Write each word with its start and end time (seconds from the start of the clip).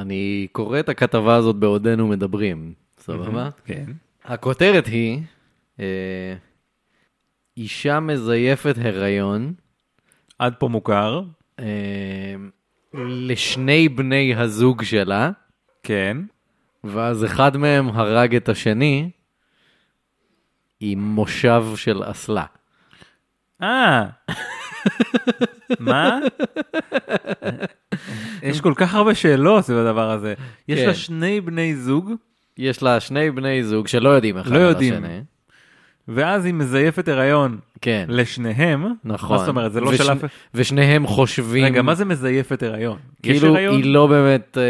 אני 0.00 0.46
קורא 0.52 0.80
את 0.80 0.88
הכתבה 0.88 1.36
הזאת 1.36 1.56
בעודנו 1.56 2.08
מדברים, 2.08 2.74
סבבה? 2.98 3.50
כן. 3.64 3.84
הכותרת 4.24 4.86
היא, 4.86 5.20
אה, 5.80 6.34
אישה 7.56 8.00
מזייפת 8.00 8.74
הריון 8.84 9.54
עד 10.38 10.54
פה 10.58 10.68
מוכר. 10.68 11.22
אה, 11.58 12.34
לשני 12.94 13.88
בני 13.88 14.34
הזוג 14.34 14.82
שלה, 14.82 15.30
כן. 15.82 16.16
ואז 16.84 17.24
אחד 17.24 17.56
מהם 17.56 17.88
הרג 17.88 18.36
את 18.36 18.48
השני 18.48 19.10
עם 20.80 20.98
מושב 20.98 21.64
של 21.76 22.02
אסלה. 22.10 22.44
אה. 23.62 24.06
מה? 25.80 26.18
יש 28.42 28.60
כל 28.60 28.72
כך 28.76 28.94
הרבה 28.94 29.14
שאלות 29.14 29.64
סביב 29.64 29.78
הדבר 29.78 30.10
הזה. 30.10 30.34
יש 30.68 30.80
כן. 30.80 30.86
לה 30.86 30.94
שני 30.94 31.40
בני 31.40 31.76
זוג, 31.76 32.10
יש 32.58 32.82
לה 32.82 33.00
שני 33.00 33.30
בני 33.30 33.64
זוג 33.64 33.88
שלא 33.88 34.08
יודעים 34.08 34.38
אחד 34.38 34.50
לא 34.50 34.56
על 34.56 34.62
יודעים. 34.62 34.94
השני. 34.94 35.20
ואז 36.08 36.44
היא 36.44 36.54
מזייפת 36.54 37.08
הריון 37.08 37.58
כן, 37.80 38.04
לשניהם. 38.08 38.84
נכון. 39.04 39.30
מה 39.36 39.38
זאת 39.38 39.48
אומרת? 39.48 39.72
זה 39.72 39.80
לא 39.80 39.88
וש- 39.88 39.96
של 39.96 40.12
אף... 40.12 40.24
ושניהם 40.54 41.06
חושבים... 41.06 41.64
רגע, 41.64 41.82
מה 41.82 41.94
זה 41.94 42.04
מזייפת 42.04 42.62
הריון? 42.62 42.98
יש 43.24 43.40
כאילו? 43.40 43.56
היא 43.56 43.84
לא 43.84 44.06
באמת 44.06 44.58
אה, 44.58 44.62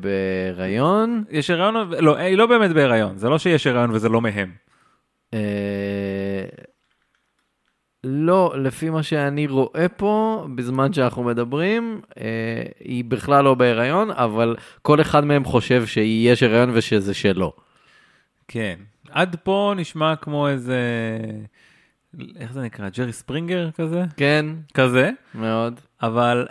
בהיריון. 0.00 1.24
יש 1.30 1.50
הריון? 1.50 1.74
לא, 2.00 2.16
היא 2.16 2.36
לא 2.36 2.46
באמת 2.46 2.70
בהיריון. 2.70 3.18
זה 3.18 3.28
לא 3.28 3.38
שיש 3.38 3.66
הריון 3.66 3.90
וזה 3.90 4.08
לא 4.08 4.20
מהם. 4.20 4.50
אה, 5.34 5.38
לא, 8.10 8.54
לפי 8.58 8.90
מה 8.90 9.02
שאני 9.02 9.46
רואה 9.46 9.86
פה, 9.96 10.44
בזמן 10.54 10.92
שאנחנו 10.92 11.24
מדברים, 11.24 12.00
אה, 12.20 12.62
היא 12.80 13.04
בכלל 13.04 13.44
לא 13.44 13.54
בהיריון, 13.54 14.10
אבל 14.10 14.56
כל 14.82 15.00
אחד 15.00 15.24
מהם 15.24 15.44
חושב 15.44 15.86
שיש 15.86 16.42
הריון 16.42 16.70
ושזה 16.74 17.14
שלו. 17.14 17.52
כן. 18.48 18.74
עד 19.10 19.36
פה 19.42 19.72
נשמע 19.76 20.16
כמו 20.16 20.48
איזה... 20.48 20.80
איך 22.36 22.52
זה 22.52 22.62
נקרא? 22.62 22.88
ג'רי 22.88 23.12
ספרינגר 23.12 23.70
כזה? 23.70 24.04
כן, 24.16 24.46
כזה. 24.74 25.10
מאוד. 25.34 25.80
אבל 26.02 26.46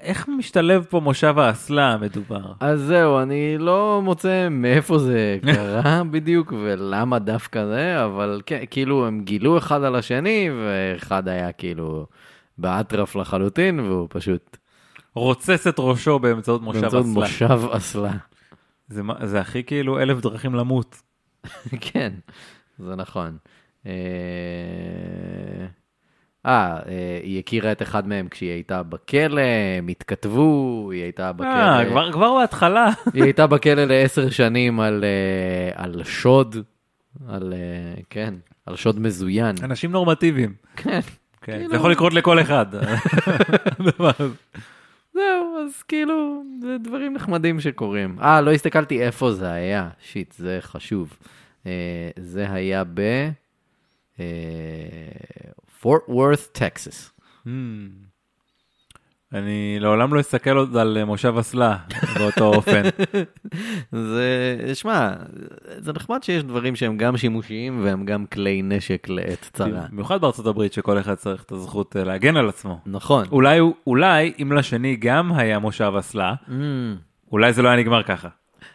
איך 0.00 0.28
משתלב 0.28 0.86
פה 0.90 1.00
מושב 1.00 1.38
האסלה 1.38 1.92
המדובר? 1.92 2.52
אז 2.60 2.80
זהו, 2.80 3.18
אני 3.22 3.58
לא 3.58 4.00
מוצא 4.04 4.48
מאיפה 4.50 4.98
זה 4.98 5.38
קרה 5.42 6.04
בדיוק 6.10 6.52
ולמה 6.52 7.18
דווקא 7.18 7.66
זה, 7.66 8.04
אבל 8.04 8.42
כן, 8.46 8.64
כאילו 8.70 9.06
הם 9.06 9.20
גילו 9.24 9.58
אחד 9.58 9.82
על 9.82 9.96
השני, 9.96 10.50
ואחד 10.50 11.28
היה 11.28 11.52
כאילו 11.52 12.06
באטרף 12.58 13.16
לחלוטין, 13.16 13.80
והוא 13.80 14.06
פשוט 14.10 14.56
רוצס 15.14 15.66
את 15.66 15.74
ראשו 15.78 16.18
באמצעות 16.18 16.62
מושב 16.62 16.80
באמצעות 16.80 17.04
אסלה. 17.04 17.14
מושב 17.14 17.68
אסלה. 17.70 18.12
זה, 18.88 19.02
זה 19.24 19.40
הכי 19.40 19.64
כאילו 19.64 19.98
אלף 20.00 20.20
דרכים 20.20 20.54
למות. 20.54 21.02
כן, 21.92 22.12
זה 22.78 22.96
נכון. 22.96 23.36
אה, 26.48 26.54
אה, 26.76 26.82
אה, 26.88 27.20
היא 27.22 27.38
הכירה 27.38 27.72
את 27.72 27.82
אחד 27.82 28.08
מהם 28.08 28.28
כשהיא 28.28 28.50
הייתה 28.50 28.82
בכלא, 28.82 29.40
הם 29.78 29.88
התכתבו, 29.88 30.88
היא 30.92 31.02
הייתה 31.02 31.26
אה, 31.26 31.32
בכלא. 31.32 31.90
כבר, 31.90 32.12
כבר 32.12 32.34
בהתחלה. 32.34 32.88
היא 33.14 33.22
הייתה 33.22 33.46
בכלא 33.46 33.84
לעשר 33.84 34.30
שנים 34.30 34.80
על, 34.80 35.04
אה, 35.04 35.84
על 35.84 36.04
שוד, 36.04 36.56
על, 37.28 37.52
אה, 37.52 38.02
כן, 38.10 38.34
על 38.66 38.76
שוד 38.76 39.00
מזוין. 39.00 39.54
אנשים 39.62 39.92
נורמטיביים. 39.92 40.54
כן. 40.76 41.00
כן. 41.40 41.52
כאילו- 41.58 41.68
זה 41.70 41.76
יכול 41.76 41.90
לקרות 41.92 42.14
לכל 42.14 42.40
אחד. 42.40 42.66
זהו, 45.14 45.58
אז 45.66 45.82
כאילו, 45.82 46.42
זה 46.62 46.76
דברים 46.80 47.14
נחמדים 47.14 47.60
שקורים. 47.60 48.16
אה, 48.22 48.40
לא 48.40 48.52
הסתכלתי 48.52 49.02
איפה 49.02 49.32
זה 49.32 49.50
היה. 49.50 49.88
שיט, 50.02 50.32
זה 50.32 50.58
חשוב. 50.60 51.16
אה, 51.66 51.72
זה 52.16 52.52
היה 52.52 52.82
ב... 52.94 53.00
פורט 55.80 56.02
וורת, 56.08 56.48
טקסס. 56.52 57.12
אני 59.32 59.76
לעולם 59.80 60.14
לא 60.14 60.20
אסתכל 60.20 60.56
עוד 60.56 60.76
על 60.76 60.96
אה, 61.00 61.04
מושב 61.04 61.34
אסלה 61.40 61.76
באותו 62.18 62.54
אופן. 62.54 62.82
זה, 63.92 64.56
שמע, 64.74 65.10
זה 65.78 65.92
נחמד 65.92 66.22
שיש 66.22 66.42
דברים 66.42 66.76
שהם 66.76 66.96
גם 66.96 67.16
שימושיים 67.16 67.84
והם 67.84 68.04
גם 68.04 68.26
כלי 68.26 68.62
נשק 68.62 69.08
לעת 69.08 69.50
צרה. 69.52 69.86
במיוחד 69.90 70.20
בארצות 70.20 70.46
הברית 70.46 70.72
שכל 70.72 70.98
אחד 70.98 71.14
צריך 71.14 71.42
את 71.42 71.52
הזכות 71.52 71.96
אה, 71.96 72.04
להגן 72.04 72.36
על 72.36 72.48
עצמו. 72.48 72.80
נכון. 72.86 73.26
אולי, 73.32 73.60
אולי 73.86 74.32
אם 74.42 74.52
לשני 74.52 74.96
גם 74.96 75.32
היה 75.32 75.58
מושב 75.58 75.92
אסלה, 75.98 76.34
Mm, 76.48 76.52
אולי 77.32 77.52
זה 77.52 77.62
לא 77.62 77.68
היה 77.68 77.78
נגמר 77.78 78.02
ככה. 78.02 78.28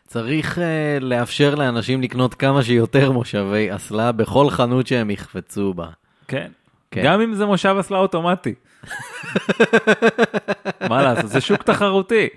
צריך 0.07 0.57
uh, 0.57 0.61
לאפשר 1.03 1.55
לאנשים 1.55 2.01
לקנות 2.01 2.33
כמה 2.33 2.63
שיותר 2.63 3.11
מושבי 3.11 3.75
אסלה 3.75 4.11
בכל 4.11 4.49
חנות 4.49 4.87
שהם 4.87 5.09
יחפצו 5.09 5.73
בה. 5.73 5.87
כן. 6.27 6.51
כן. 6.93 7.01
גם 7.05 7.21
אם 7.21 7.33
זה 7.33 7.45
מושב 7.45 7.75
אסלה 7.79 7.97
אוטומטי. 7.97 8.53
מה 10.89 11.03
לעשות? 11.03 11.29
זה 11.29 11.41
שוק 11.41 11.63
תחרותי. 11.63 12.27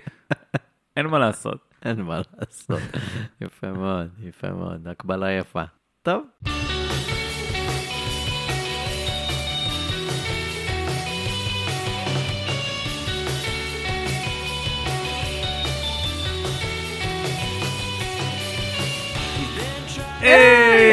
אין 0.97 1.07
מה 1.07 1.19
לעשות. 1.19 1.57
אין 1.85 2.01
מה 2.01 2.21
לעשות. 2.39 2.79
יפה 3.41 3.67
מאוד, 3.67 4.07
יפה 4.23 4.47
מאוד, 4.47 4.87
הקבלה 4.87 5.31
יפה. 5.31 5.63
טוב. 6.01 6.23
היי! 20.21 20.86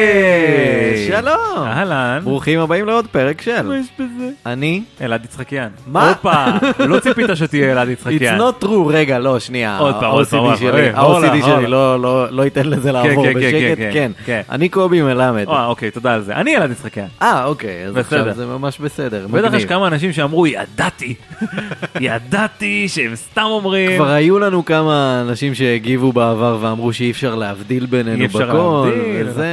שלום! 1.21 1.67
אהלן. 1.67 2.19
ברוכים 2.23 2.59
הבאים 2.59 2.85
לעוד 2.85 3.07
פרק 3.07 3.41
של 3.41 3.61
מה 3.61 3.77
יש 3.77 3.87
בזה? 3.99 4.29
אני. 4.45 4.81
אלעד 5.01 5.25
יצחקיאן. 5.25 5.67
מה? 5.87 6.09
הופה, 6.09 6.33
לא 6.79 6.99
ציפית 6.99 7.25
שתהיה 7.35 7.71
אלעד 7.71 7.87
It's 7.87 7.91
יצחקיאן. 7.91 8.39
not 8.39 8.63
true, 8.63 8.67
רגע, 8.87 9.19
לא, 9.19 9.39
שנייה. 9.39 9.77
עוד 9.77 9.95
פעם, 9.99 10.11
עוד 10.11 10.27
פעם, 10.27 10.45
ה-OCD 10.45 10.57
שלי, 10.59 10.89
הולה. 10.91 11.67
לא- 11.67 11.99
לא 12.01 12.27
לא 12.31 12.43
ייתן 12.43 12.65
לזה 12.65 12.91
לעבור 12.91 13.25
כן, 13.25 13.33
כן, 13.33 13.39
בשקט, 13.39 13.77
כן, 13.77 13.89
כן. 13.93 14.11
כן. 14.25 14.41
אני 14.49 14.69
קובי 14.69 15.01
מלמד. 15.01 15.45
אה, 15.49 15.65
אוקיי, 15.65 15.91
תודה 15.91 16.13
על 16.13 16.21
זה. 16.21 16.35
אני 16.35 16.57
אלעד 16.57 16.71
יצחקיאן. 16.71 17.05
אה, 17.21 17.45
אוקיי, 17.45 17.85
אז. 17.87 17.97
עכשיו 17.97 18.33
זה 18.33 18.45
ממש 18.45 18.79
בסדר. 18.79 19.27
בטח. 19.31 19.53
יש 19.53 19.65
כמה 19.65 19.87
אנשים 19.87 20.13
שאמרו, 20.13 20.47
ידעתי, 20.47 21.15
ידעתי 21.99 22.87
שהם 22.87 23.15
סתם 23.15 23.41
אומרים. 23.45 23.97
כבר 23.97 24.09
היו 24.11 24.39
לנו 24.39 24.65
כמה 24.65 25.21
אנשים 25.27 25.55
שהגיבו 25.55 26.13
בעבר 26.13 26.57
ואמרו 26.61 26.93
שאי 26.93 27.11
אפשר 27.11 27.35
להבדיל 27.35 27.85
בינינו 27.85 28.21
אי 28.21 28.25
אפשר 28.25 28.49
בקול, 28.49 28.89
להבדיל, 28.89 29.27
וזה, 29.29 29.47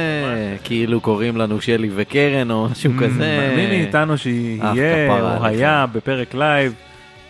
כאילו 0.63 0.99
קוראים 1.01 1.37
לנו 1.37 1.52
שלי 1.61 1.89
וקרן 1.95 2.51
או 2.51 2.67
משהו 2.71 2.91
כזה. 2.99 3.53
מי 3.55 3.67
מאיתנו 3.67 4.17
שיהיה 4.17 5.37
או. 5.37 5.45
היה 5.45 5.85
בפרק 5.93 6.35
לייב, 6.35 6.73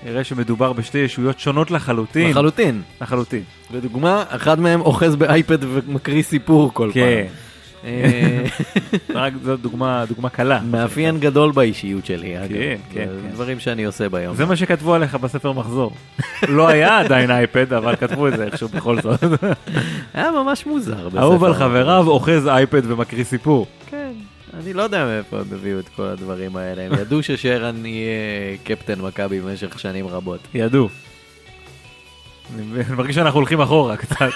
יראה 0.05 0.23
שמדובר 0.23 0.73
בשתי 0.73 0.97
ישויות 0.97 1.39
שונות 1.39 1.71
לחלוטין. 1.71 2.29
לחלוטין. 2.29 2.81
לחלוטין. 3.01 3.43
לדוגמה, 3.73 4.23
אחד 4.29 4.59
מהם 4.59 4.81
אוחז 4.81 5.15
באייפד 5.15 5.57
ומקריא 5.61 6.23
סיפור 6.23 6.73
כל 6.73 6.91
כן. 6.93 6.99
פעם. 6.99 7.09
אה, 7.09 7.42
רק 9.13 9.33
זו 9.43 9.57
דוגמה 9.57 10.05
דוגמה 10.07 10.29
קלה. 10.29 10.59
מאפיין 10.71 11.19
גדול 11.19 11.51
באישיות 11.51 12.05
שלי, 12.05 12.37
אגב. 12.37 12.47
כן, 12.49 12.75
כן, 12.91 13.07
כן. 13.23 13.29
דברים 13.31 13.59
שאני 13.59 13.83
עושה 13.83 14.09
ביום. 14.09 14.35
זה 14.35 14.45
מה 14.45 14.55
שכתבו 14.55 14.93
עליך 14.93 15.15
בספר 15.15 15.51
מחזור. 15.51 15.91
לא 16.47 16.67
היה 16.67 16.99
עדיין 16.99 17.31
אייפד, 17.31 17.73
אבל 17.73 17.95
כתבו 17.95 18.27
את 18.27 18.37
זה 18.37 18.43
איכשהו 18.45 18.67
בכל 18.67 19.01
זאת. 19.01 19.23
היה 20.13 20.31
ממש 20.31 20.65
מוזר. 20.65 21.09
בספר. 21.09 21.21
אהוב 21.21 21.43
על 21.43 21.53
חבריו, 21.53 22.07
אוחז 22.07 22.47
אייפד 22.47 22.81
ומקריא 22.91 23.23
סיפור. 23.23 23.67
כן. 23.89 24.11
אני 24.59 24.73
לא 24.73 24.81
יודע 24.81 25.05
מאיפה 25.05 25.37
הם 25.37 25.45
הביאו 25.51 25.79
את 25.79 25.89
כל 25.95 26.03
הדברים 26.03 26.55
האלה. 26.55 26.81
הם 26.81 26.93
ידעו 27.01 27.23
ששרן 27.23 27.85
יהיה 27.85 28.57
קפטן 28.63 29.01
מכבי 29.01 29.41
במשך 29.41 29.79
שנים 29.79 30.07
רבות. 30.07 30.39
ידעו. 30.53 30.89
אני 32.55 32.65
מרגיש 32.97 33.15
שאנחנו 33.15 33.39
הולכים 33.39 33.61
אחורה 33.61 33.97
קצת. 33.97 34.17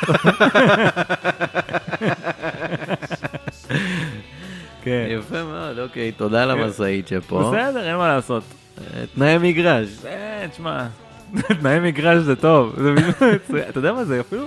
כן. 4.83 5.05
יפה 5.09 5.43
מאוד, 5.43 5.79
אוקיי, 5.79 6.11
תודה 6.11 6.45
למשאית 6.45 7.07
שפה. 7.07 7.51
בסדר, 7.51 7.87
אין 7.87 7.95
מה 7.95 8.07
לעשות. 8.07 8.43
אה, 8.81 9.03
תנאי 9.15 9.37
מגרש. 9.37 9.87
אה, 10.05 10.45
תשמע, 10.51 10.87
תנאי 11.61 11.79
מגרש 11.79 12.17
זה 12.23 12.35
טוב. 12.35 12.75
אתה 13.69 13.79
יודע 13.79 13.93
מה 13.93 14.03
זה 14.03 14.19
אפילו? 14.19 14.45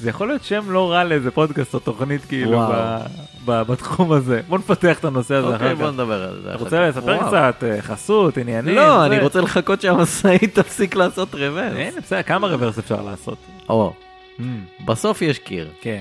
זה 0.00 0.08
יכול 0.10 0.28
להיות 0.28 0.44
שם 0.44 0.70
לא 0.70 0.92
רע 0.92 1.04
לאיזה 1.04 1.30
פודקאסט 1.30 1.74
או 1.74 1.78
תוכנית 1.78 2.24
כאילו 2.24 2.62
בתחום 3.46 4.12
הזה. 4.12 4.40
בוא 4.48 4.58
נפתח 4.58 4.98
את 4.98 5.04
הנושא 5.04 5.34
הזה 5.34 5.46
אוקיי, 5.46 5.66
אחר 5.66 5.74
בוא 5.74 5.86
כך. 5.86 5.92
נדבר 5.92 6.22
על 6.22 6.40
זה. 6.42 6.48
אתה 6.54 6.58
רוצה. 6.64 6.88
לספר. 6.88 7.26
קצת 7.28 7.64
אה, 7.64 7.82
חסות, 7.82 8.36
עניינים? 8.38 8.74
לא? 8.74 9.06
אני 9.06 9.18
רוצה 9.18 9.40
לחכות 9.40 9.80
שהמשאית 9.80 10.54
תפסיק 10.58 10.94
לעשות 10.96 11.34
רוורס. 11.34 11.72
אין, 11.76 11.94
בסדר, 12.02 12.22
כמה 12.22 12.46
רוורס 12.46 12.78
אפשר 12.78 13.02
לעשות? 13.02 13.38
או, 13.68 13.92
Mm, 14.38 14.42
בסוף 14.84 15.22
יש 15.22 15.38
קיר. 15.38 15.68
כן. 15.80 16.00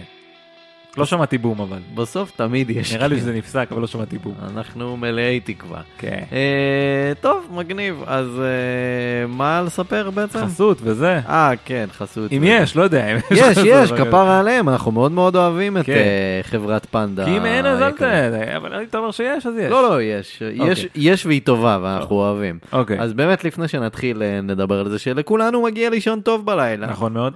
לא 0.98 1.06
שמעתי 1.06 1.38
בום 1.38 1.62
אבל. 1.62 1.78
בסוף 1.96 2.32
תמיד 2.36 2.70
יש. 2.70 2.94
נראה 2.94 3.08
לי. 3.08 3.18
שזה 3.20 3.34
נפסק, 3.34 3.68
אבל 3.72 3.82
לא 3.82 3.88
שמעתי 3.88 4.18
בום. 4.18 4.34
אנחנו 4.56 4.98
מלאי 4.98 5.40
תקווה. 5.40 5.82
כן. 5.98 6.24
אה, 6.32 7.12
טוב, 7.22 7.48
מגניב. 7.52 8.04
אז 8.08 8.28
אה, 8.40 9.28
מה 9.28 9.62
לספר 9.66 10.10
בעצם? 10.10 10.40
חסות 10.46 10.78
וזה. 10.82 11.20
אה, 11.30 11.52
כן, 11.66 11.86
חסות. 11.92 12.32
אם. 12.34 12.42
יש, 12.46 12.76
לא 12.76 12.84
יודע. 12.84 13.06
יש, 13.32 13.58
יש, 13.66 13.92
כפרה 13.92 14.40
עליהם, 14.40 14.70
אנחנו 14.70 14.92
מאוד 14.92 15.12
מאוד 15.12 15.36
אוהבים 15.36 15.78
את 15.78 15.86
כן. 15.86 15.92
אה, 15.94 16.40
חברת 16.44 16.86
פנדה. 16.86 17.26
כי 17.26 17.38
אם 17.38 17.46
אין 17.46 17.66
אז 17.66 17.78
אל 17.82 17.84
היקרה. 17.84 18.10
ת... 18.30 18.34
אבל 18.56 18.74
אם 18.80 18.84
אתה 18.90 18.98
אומר 18.98 19.12
שיש, 19.12 19.46
אז 19.46 19.54
יש. 19.60 19.72
לא, 19.72 19.90
לא, 19.90 20.02
יש. 20.02 20.42
יש- 20.54 20.88
יש 20.96 21.26
והיא 21.26 21.42
טובה, 21.44 21.80
ואנחנו 21.82 22.16
אוהבים. 22.16 22.60
אוקיי. 22.74 23.00
אז 23.00 23.14
באמת, 23.14 23.44
לפני 23.44 23.68
שנתחיל, 23.68 24.22
נדבר 24.44 24.80
על 24.80 24.90
זה 24.90 25.00
שלכולנו 25.00 25.62
מגיע 25.64 25.90
לישון 25.90 26.22
טוב 26.22 26.46
בלילה. 26.46 26.88
נכון 26.88 27.14
מאוד. 27.14 27.34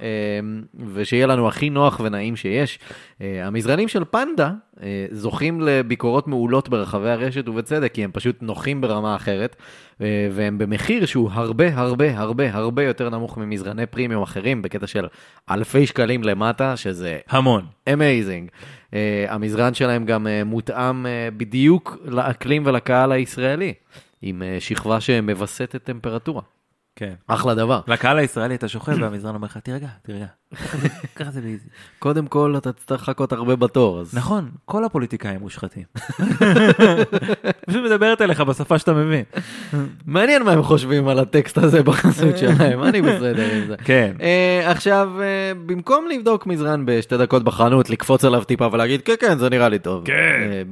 ושיהיה 0.94 1.28
לנו 1.28 1.48
הכי 1.48 1.70
נוח 1.70 2.00
ונעים 2.04 2.36
שיש. 2.36 2.80
אה, 3.22 3.48
המזרנים 3.48 3.88
של 3.88 4.04
פנדה 4.12 4.52
אה, 4.82 5.06
זוכים 5.12 5.62
לביקורות 5.62 6.28
מעולות 6.28 6.70
ברחבי 6.70 7.10
הרשת 7.10 7.48
ובצדק, 7.48 7.94
כי 7.94 8.04
הם 8.04 8.12
פשוט 8.14 8.36
נוחים 8.42 8.82
ברמה 8.82 9.16
אחרת, 9.16 9.56
אה, 10.02 10.30
והם 10.32 10.58
במחיר 10.58 11.06
שהוא 11.06 11.30
הרבה 11.32 11.76
הרבה 11.76 12.20
הרבה 12.20 12.54
הרבה 12.54 12.84
יותר 12.84 13.10
נמוך 13.10 13.38
ממזרני 13.38 13.86
פרימיום 13.86 14.24
אחרים, 14.24 14.62
בקטע 14.62 14.88
של 14.88 15.08
אלפי 15.50 15.88
שקלים 15.88 16.24
למטה, 16.24 16.78
שזה 16.78 17.20
המון. 17.30 17.66
amazing. 17.94 18.50
המזרן 19.28 19.74
שלהם 19.74 20.06
גם 20.06 20.28
מותאם 20.46 21.06
בדיוק 21.38 21.98
לאקלים 22.06 22.66
ולקהל 22.66 23.12
הישראלי, 23.12 23.74
עם 24.22 24.44
שכבה 24.60 25.02
שמווסתת 25.02 25.84
טמפרטורה. 25.84 26.42
כן. 26.96 27.14
אחלה 27.28 27.56
דבר. 27.56 27.82
לקהל 27.88 28.18
הישראלי 28.18 28.56
אתה 28.56 28.68
שוכב 28.68 28.96
והמזרן 29.02 29.36
אומר 29.36 29.46
לך, 29.46 29.58
תירגע, 29.58 29.88
תירגע. 30.02 30.26
ככה 31.16 31.32
זה- 31.32 31.42
ב 31.46 31.49
easy. 31.49 31.66
קודם 32.00 32.28
כל, 32.28 32.54
אתה 32.58 32.72
תצטרך 32.72 33.02
לחכות 33.02 33.32
הרבה 33.32 33.56
בתור, 33.56 34.00
אז... 34.00 34.14
נכון, 34.14 34.50
כל 34.66 34.84
הפוליטיקאים 34.86 35.40
מושחתים. 35.40 35.84
פשוט 37.68 37.84
מדברת 37.86 38.22
אליך 38.22 38.42
בשפה 38.42 38.80
שאתה 38.80 38.94
מבין. 38.94 39.24
מעניין 40.06 40.44
מה 40.44 40.52
הם 40.52 40.64
חושבים 40.64 41.08
על 41.08 41.20
הטקסט 41.20 41.58
הזה 41.58 41.84
בחסות 41.84 42.38
שלהם, 42.38 42.84
אני 42.84 43.02
בסדר 43.02 43.46
עם 43.54 43.68
זה. 43.68 43.76
כן. 43.84 44.14
Uh, 44.20 44.24
עכשיו, 44.70 45.10
uh, 45.18 45.22
במקום 45.66 46.08
לבדוק 46.16 46.48
מזרן 46.48 46.86
בשתי 46.86 47.18
דקות 47.18 47.44
בחנות, 47.44 47.90
לקפוץ 47.90 48.26
עליו 48.26 48.44
טיפה 48.44 48.68
ולהגיד, 48.72 49.02
כן, 49.02 49.14
כן, 49.20 49.38
זה 49.38 49.50
נראה 49.50 49.70
לי 49.70 49.80
טוב. 49.80 50.06
כן. 50.06 50.14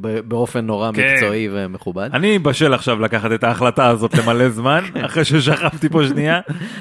ב- 0.01 0.19
באופן 0.19 0.65
נורא 0.65 0.91
כן. 0.91 1.13
מקצועי 1.13 1.49
ומכובד. 1.51 2.09
אני 2.13 2.39
בשל 2.39 2.73
עכשיו 2.73 2.99
לקחת 2.99 3.31
את 3.31 3.43
ההחלטה 3.43 3.87
הזאת 3.87 4.17
למלא 4.17 4.49
זמן, 4.49 4.83
אחרי 5.05 5.25
ששכבתי 5.25 5.89
פה 5.89 6.07
שנייה. 6.07 6.39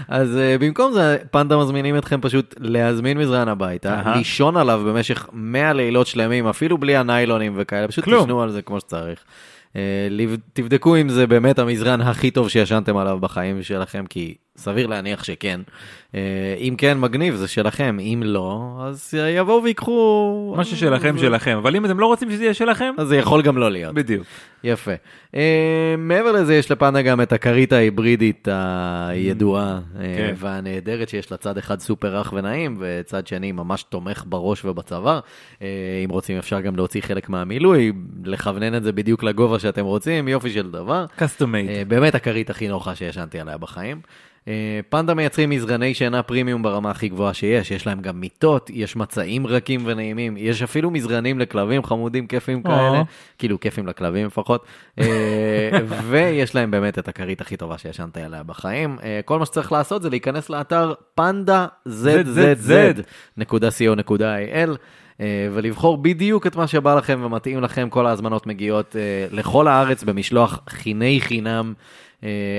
אז 0.08 0.28
במקום 0.60 0.92
זה, 0.92 1.16
פנדה 1.30 1.58
מזמינים 1.58 1.96
אתכם 1.96 2.20
פשוט 2.20 2.54
להזמין 2.92 3.18
מזרן 3.18 3.48
הביתה. 3.48 3.88
לישון 4.16 4.56
עליו 4.56 4.82
במשך 4.86 5.26
100 5.32 5.72
לילות 5.72 6.06
שלמים, 6.06 6.46
אפילו 6.46 6.78
בלי 6.78 6.96
הניילונים 6.96 7.52
וכאלה, 7.56 7.88
פשוט. 7.88 8.04
תשנו 8.24 8.42
על 8.42 8.50
זה 8.50 8.62
כמו 8.62 8.80
שצריך. 8.80 9.24
לב- 10.10 10.36
תבדקו 10.52 10.96
אם 10.96 11.08
זה 11.08 11.26
באמת 11.26 11.58
המזרן 11.58 12.00
הכי 12.00 12.30
טוב 12.30 12.48
שישנתם 12.48 12.96
עליו 12.96 13.18
בחיים 13.20 13.62
שלכם, 13.62 14.04
כי 14.08 14.34
סביר 14.56 14.86
להניח 14.86 15.24
שכן. 15.24 15.60
Uh, 16.12 16.14
אם 16.58 16.74
כן, 16.78 17.00
מגניב, 17.00 17.34
זה 17.34 17.48
שלכם, 17.48 17.98
אם 18.00 18.22
לא, 18.24 18.78
אז 18.80 19.14
יבואו 19.28 19.62
ויקחו... 19.62 20.54
מה 20.56 20.64
ששלכם 20.64 21.18
שלכם, 21.18 21.56
אבל 21.56 21.76
אם 21.76 21.84
אתם 21.84 22.00
לא 22.00 22.06
רוצים 22.06 22.30
שזה 22.30 22.42
יהיה 22.42 22.54
שלכם, 22.54 22.94
אז 22.98 23.08
זה 23.08 23.16
יכול 23.16 23.42
גם 23.42 23.58
לא 23.58 23.70
להיות. 23.70 23.94
בדיוק. 23.94 24.26
יפה. 24.64 24.92
Uh, 25.32 25.36
מעבר 25.98 26.32
לזה, 26.32 26.54
יש 26.54 26.70
לפנדה 26.70 27.02
גם 27.02 27.20
את 27.20 27.32
הכרית 27.32 27.72
ההיברידית 27.72 28.48
הידועה 29.08 29.80
uh, 29.94 29.98
כן. 29.98 30.34
והנהדרת, 30.36 31.08
שיש 31.08 31.30
לה 31.30 31.36
צד 31.36 31.58
אחד 31.58 31.80
סופר 31.80 32.16
רך 32.16 32.32
ונעים, 32.32 32.76
וצד 32.80 33.26
שני 33.26 33.52
ממש 33.52 33.82
תומך 33.82 34.24
בראש 34.26 34.64
ובצוואר. 34.64 35.20
אם 35.60 36.10
רוצים, 36.10 36.38
אפשר 36.38 36.60
גם 36.60 36.76
להוציא 36.76 37.00
חלק 37.00 37.28
מהמילוי, 37.28 37.92
לכוונן 38.24 38.74
את 38.74 38.82
זה 38.82 38.92
בדיוק 38.92 39.22
לגובה 39.22 39.58
שאתם 39.58 39.84
רוצים, 39.84 40.28
יופי 40.28 40.50
של 40.50 40.70
דבר. 40.70 41.06
Uh, 41.18 41.88
באמת 41.88 42.14
הכרית 42.14 42.50
הכי 42.50 42.68
נוחה 42.68 42.94
שישנתי 42.94 43.40
עליה 43.40 43.58
בחיים. 43.58 44.00
Uh, 44.44 44.48
פנדה 44.88 45.14
מייצרים 45.14 45.50
מזרני 45.50 45.94
שינה 45.94 46.22
פרימיום 46.22 46.62
ברמה 46.62 46.90
הכי 46.90 47.08
גבוהה 47.08 47.34
שיש, 47.34 47.70
יש 47.70 47.86
להם 47.86 48.00
גם 48.00 48.20
מיטות, 48.20 48.70
יש 48.70 48.96
מצעים 48.96 49.46
רכים 49.46 49.80
ונעימים, 49.84 50.36
יש 50.36 50.62
אפילו 50.62 50.90
מזרנים 50.90 51.38
לכלבים 51.38 51.84
חמודים 51.84 52.26
כיפים. 52.26 52.62
כאלה, 52.62 53.02
כאילו 53.38 53.60
כיפים 53.60 53.86
לכלבים 53.86 54.26
לפחות, 54.26 54.64
uh, 55.00 55.02
ויש 56.10 56.54
להם 56.54 56.70
באמת 56.70 56.98
את 56.98 57.08
הכרית 57.08 57.40
הכי 57.40 57.56
טובה 57.56 57.78
שישנתי 57.78 58.20
עליה 58.20 58.42
בחיים. 58.42 58.98
Uh, 58.98 59.02
כל 59.24 59.38
מה 59.38 59.46
שצריך 59.46 59.72
לעשות 59.72 60.02
זה 60.02 60.10
להיכנס 60.10 60.50
לאתר 60.50 60.94
פנדה 61.14 61.66
zzz.co.il. 61.88 63.16
אה, 65.20 65.48
ולבחור 65.52 65.98
בדיוק 65.98 66.46
את 66.46 66.56
מה 66.56 66.66
שבא 66.66 66.94
לכם 66.94 67.20
ומתאים 67.24 67.60
לכם, 67.60 67.88
כל 67.90 68.06
ההזמנות 68.06 68.46
מגיעות 68.46 68.96
אה, 68.96 69.26
לכל 69.32 69.68
הארץ 69.68 70.04
במשלוח 70.04 70.60
חיני 70.68 71.20
חינם 71.20 71.72
אה, 71.76 71.82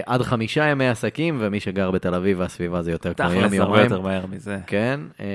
עד 0.06 0.22
חמישה 0.22 0.66
ימי 0.66 0.88
עסקים, 0.88 1.38
ומי 1.40 1.60
שגר 1.60 1.92
בתל 1.92 2.14
אביב 2.14 2.40
והסביבה 2.40 2.82
זה 2.82 2.92
יותר 2.92 3.14
כמו 3.14 3.26
יום 3.34 3.48
תכלס 3.48 3.60
הרבה 3.60 3.66
יומיים. 3.66 3.84
יותר 3.84 4.02
מהר 4.02 4.26
מזה. 4.26 4.58
כן, 4.68 5.00
אה, 5.20 5.26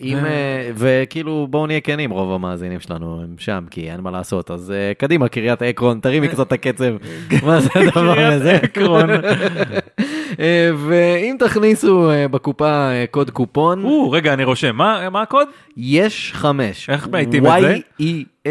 אם, 0.00 0.16
אה, 0.16 0.70
וכאילו 0.74 1.46
בואו 1.50 1.66
נהיה 1.66 1.80
כנים, 1.80 2.10
רוב 2.10 2.32
המאזינים 2.32 2.80
שלנו 2.80 3.22
הם 3.22 3.34
שם, 3.38 3.64
כי 3.70 3.90
אין 3.90 4.00
מה 4.00 4.10
לעשות, 4.10 4.50
אז 4.50 4.70
אה, 4.70 4.92
קדימה, 4.98 5.28
קריית 5.28 5.62
עקרון, 5.62 6.00
תרימי 6.00 6.28
קצת 6.28 6.46
את 6.46 6.52
הקצב, 6.52 6.96
מה 7.46 7.60
זה 7.60 7.70
הדבר 7.74 8.18
הזה? 8.18 8.52
עקרון. 8.54 9.10
אה, 10.40 10.70
ואם 10.88 11.36
תכניסו 11.38 12.10
אה, 12.10 12.28
בקופה 12.28 12.90
אה, 12.90 13.04
קוד 13.10 13.30
קופון, 13.30 13.84
או, 13.84 14.10
רגע, 14.10 14.32
אני 14.32 14.44
רושם. 14.44 14.76
מה 14.76 15.22
הקוד? 15.22 15.48
יש 15.76 16.32
חמש. 16.34 16.90
איך 16.90 17.08
מאייתים 17.08 17.46
את 17.46 17.52
זה? 17.60 17.76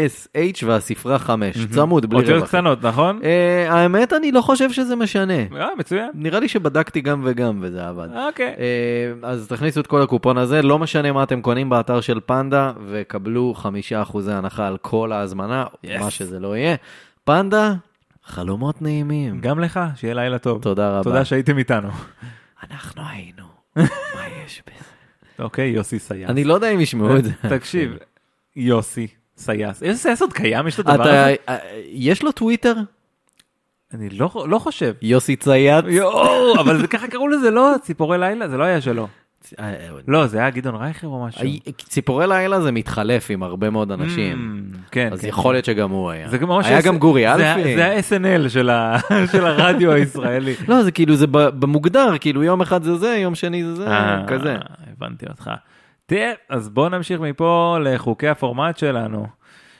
Y-E-S-H 0.06 0.64
והספרה 0.66 1.18
חמש, 1.18 1.66
צמוד, 1.66 2.06
בלי 2.06 2.20
אותיות 2.20 2.36
רווח. 2.36 2.48
קטנות, 2.48 2.82
נכון? 2.82 3.20
אה, 3.24 3.72
האמת, 3.72 4.12
אני 4.12 4.32
לא 4.32 4.40
חושב 4.40 4.72
שזה 4.72 4.96
משנה. 4.96 5.38
אה, 5.56 5.68
מצוין. 5.78 6.10
נראה 6.14 6.40
לי 6.40 6.48
שבדקתי 6.48 7.00
גם 7.00 7.22
וגם 7.24 7.58
וזה 7.62 7.88
עבד. 7.88 8.08
אוקיי. 8.28 8.46
אה, 8.58 9.28
אז 9.28 9.48
תכניסו 9.48 9.80
את 9.80 9.86
כל 9.86 10.02
הקופון 10.02 10.38
הזה, 10.38 10.62
לא 10.62 10.78
משנה 10.78 11.12
מה 11.12 11.22
אתם 11.22 11.42
קונים 11.42 11.70
באתר 11.70 12.00
של 12.00 12.20
פנדה, 12.26 12.72
וקבלו 12.86 13.54
חמישה 13.54 14.02
אחוזי 14.02 14.32
הנחה 14.32 14.66
על 14.66 14.76
כל 14.76 15.12
ההזמנה. 15.12 15.64
מה 16.00 16.10
שזה 16.10 16.40
לא 16.40 16.56
יהיה. 16.56 16.76
פנדה, 17.24 17.74
חלומות 18.24 18.82
נעימים. 18.82 19.40
גם 19.40 19.60
לך, 19.60 19.80
שיהיה 19.96 20.14
לילה 20.14 20.38
טוב. 20.38 20.62
תודה 20.62 20.90
רבה. 20.90 21.04
תודה 21.04 21.24
שהייתם 21.24 21.58
איתנו. 21.58 21.88
אנחנו 22.70 23.02
היינו, 23.10 23.44
מה 23.76 24.22
יש 24.46 24.62
בזה? 24.66 24.84
אוקיי, 25.38 25.68
יוסי 25.68 25.98
סייס. 25.98 26.30
אני 26.30 26.44
לא 26.44 26.54
יודע 26.54 26.70
אם 26.70 26.80
ישמעו 26.80 27.16
את 27.16 27.24
זה. 27.24 27.30
תקשיב, 27.48 27.96
יוסי 28.56 29.06
סייס. 29.38 29.82
איזה 29.82 29.98
סייס 29.98 30.22
עוד 30.22 30.32
קיים? 30.32 30.66
יש 30.66 30.80
הדבר 30.80 30.94
אתה, 30.94 31.02
הזה? 31.02 31.34
אה, 31.48 31.56
יש 31.90 32.22
לו 32.22 32.32
טוויטר? 32.32 32.74
אני 33.94 34.10
לא 34.10 34.30
לא 34.48 34.58
חושב. 34.58 34.94
יוסי 35.02 35.36
צייץ? 35.36 35.84
יואו, 35.88 36.60
אבל 36.60 36.80
זה 36.80 36.86
ככה 36.86 37.08
קראו 37.08 37.28
לזה, 37.28 37.50
לא? 37.50 37.74
ציפורי 37.82 38.18
לילה? 38.18 38.48
זה 38.48 38.56
לא 38.56 38.64
היה 38.64 38.80
שלו. 38.80 39.08
אה, 39.60 39.74
לא, 40.08 40.26
זה 40.26 40.38
היה 40.38 40.50
גדעון 40.50 40.74
רייכר 40.74 41.06
או 41.06 41.26
משהו. 41.26 41.48
ציפורי 41.78 42.26
לילה 42.26 42.60
זה 42.60 42.72
מתחלף 42.72 43.30
עם 43.30 43.42
הרבה 43.42 43.70
מאוד 43.70 43.92
אנשים. 43.92 44.72
Mm, 44.72 44.78
כן, 44.90 45.08
אז 45.12 45.20
כן. 45.20 45.28
יכול 45.28 45.54
להיות 45.54 45.64
שגם 45.64 45.90
הוא 45.90 46.10
היה. 46.10 46.28
זה 46.28 46.38
ממש 46.38 46.66
היה 46.66 46.82
גם 46.82 46.98
גורי 46.98 47.32
אלפי. 47.32 47.76
זה 47.76 47.86
ה-SNL 47.86 48.48
של 49.32 49.44
הרדיו 49.46 49.92
הישראלי. 49.92 50.54
לא, 50.68 50.82
זה 50.82 50.90
כאילו, 50.90 51.16
זה 51.16 51.26
במוגדר, 51.30 52.18
כאילו 52.20 52.42
יום 52.42 52.60
אחד 52.60 52.82
זה 52.82 52.96
זה, 52.96 53.08
יום 53.08 53.34
שני 53.34 53.64
זה 53.64 53.74
זה, 53.74 53.88
אה, 53.88 54.24
כזה. 54.26 54.56
הבנתי 54.96 55.26
אותך. 55.26 55.50
תראה, 56.08 56.32
אז 56.48 56.68
בואו 56.68 56.88
נמשיך 56.88 57.20
מפה 57.20 57.78
לחוקי 57.80 58.28
הפורמט 58.28 58.78
שלנו, 58.78 59.26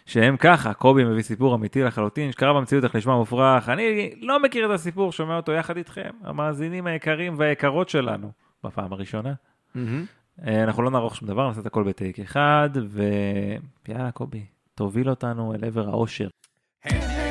שהם 0.06 0.36
ככה, 0.36 0.74
קובי 0.74 1.04
מביא 1.04 1.22
סיפור 1.22 1.54
אמיתי 1.54 1.82
לחלוטין, 1.82 2.32
שקרה 2.32 2.52
במציאות 2.52 2.84
איך 2.84 2.96
נשמע 2.96 3.16
מופרך. 3.16 3.68
אני 3.68 4.14
לא 4.20 4.42
מכיר 4.42 4.66
את 4.66 4.70
הסיפור, 4.70 5.12
שומע 5.12 5.36
אותו 5.36 5.52
יחד 5.52 5.76
איתכם, 5.76 6.10
המאזינים 6.24 6.86
היקרים 6.86 7.34
והיקרות 7.38 7.88
שלנו, 7.88 8.32
בפעם 8.64 8.92
הראשונה. 8.92 9.32
אה, 10.46 10.62
אנחנו 10.62 10.82
לא 10.82 10.90
נערוך 10.90 11.16
שום 11.16 11.28
דבר, 11.28 11.48
נעשה 11.48 11.60
את 11.60 11.66
הכל 11.66 11.82
בטייק 11.82 12.20
אחד, 12.20 12.70
ויאללה, 13.88 14.10
קובי, 14.10 14.44
תוביל 14.74 15.10
אותנו 15.10 15.54
אל 15.54 15.64
עבר 15.64 15.88
האושר. 15.88 16.28
בוא 16.84 17.27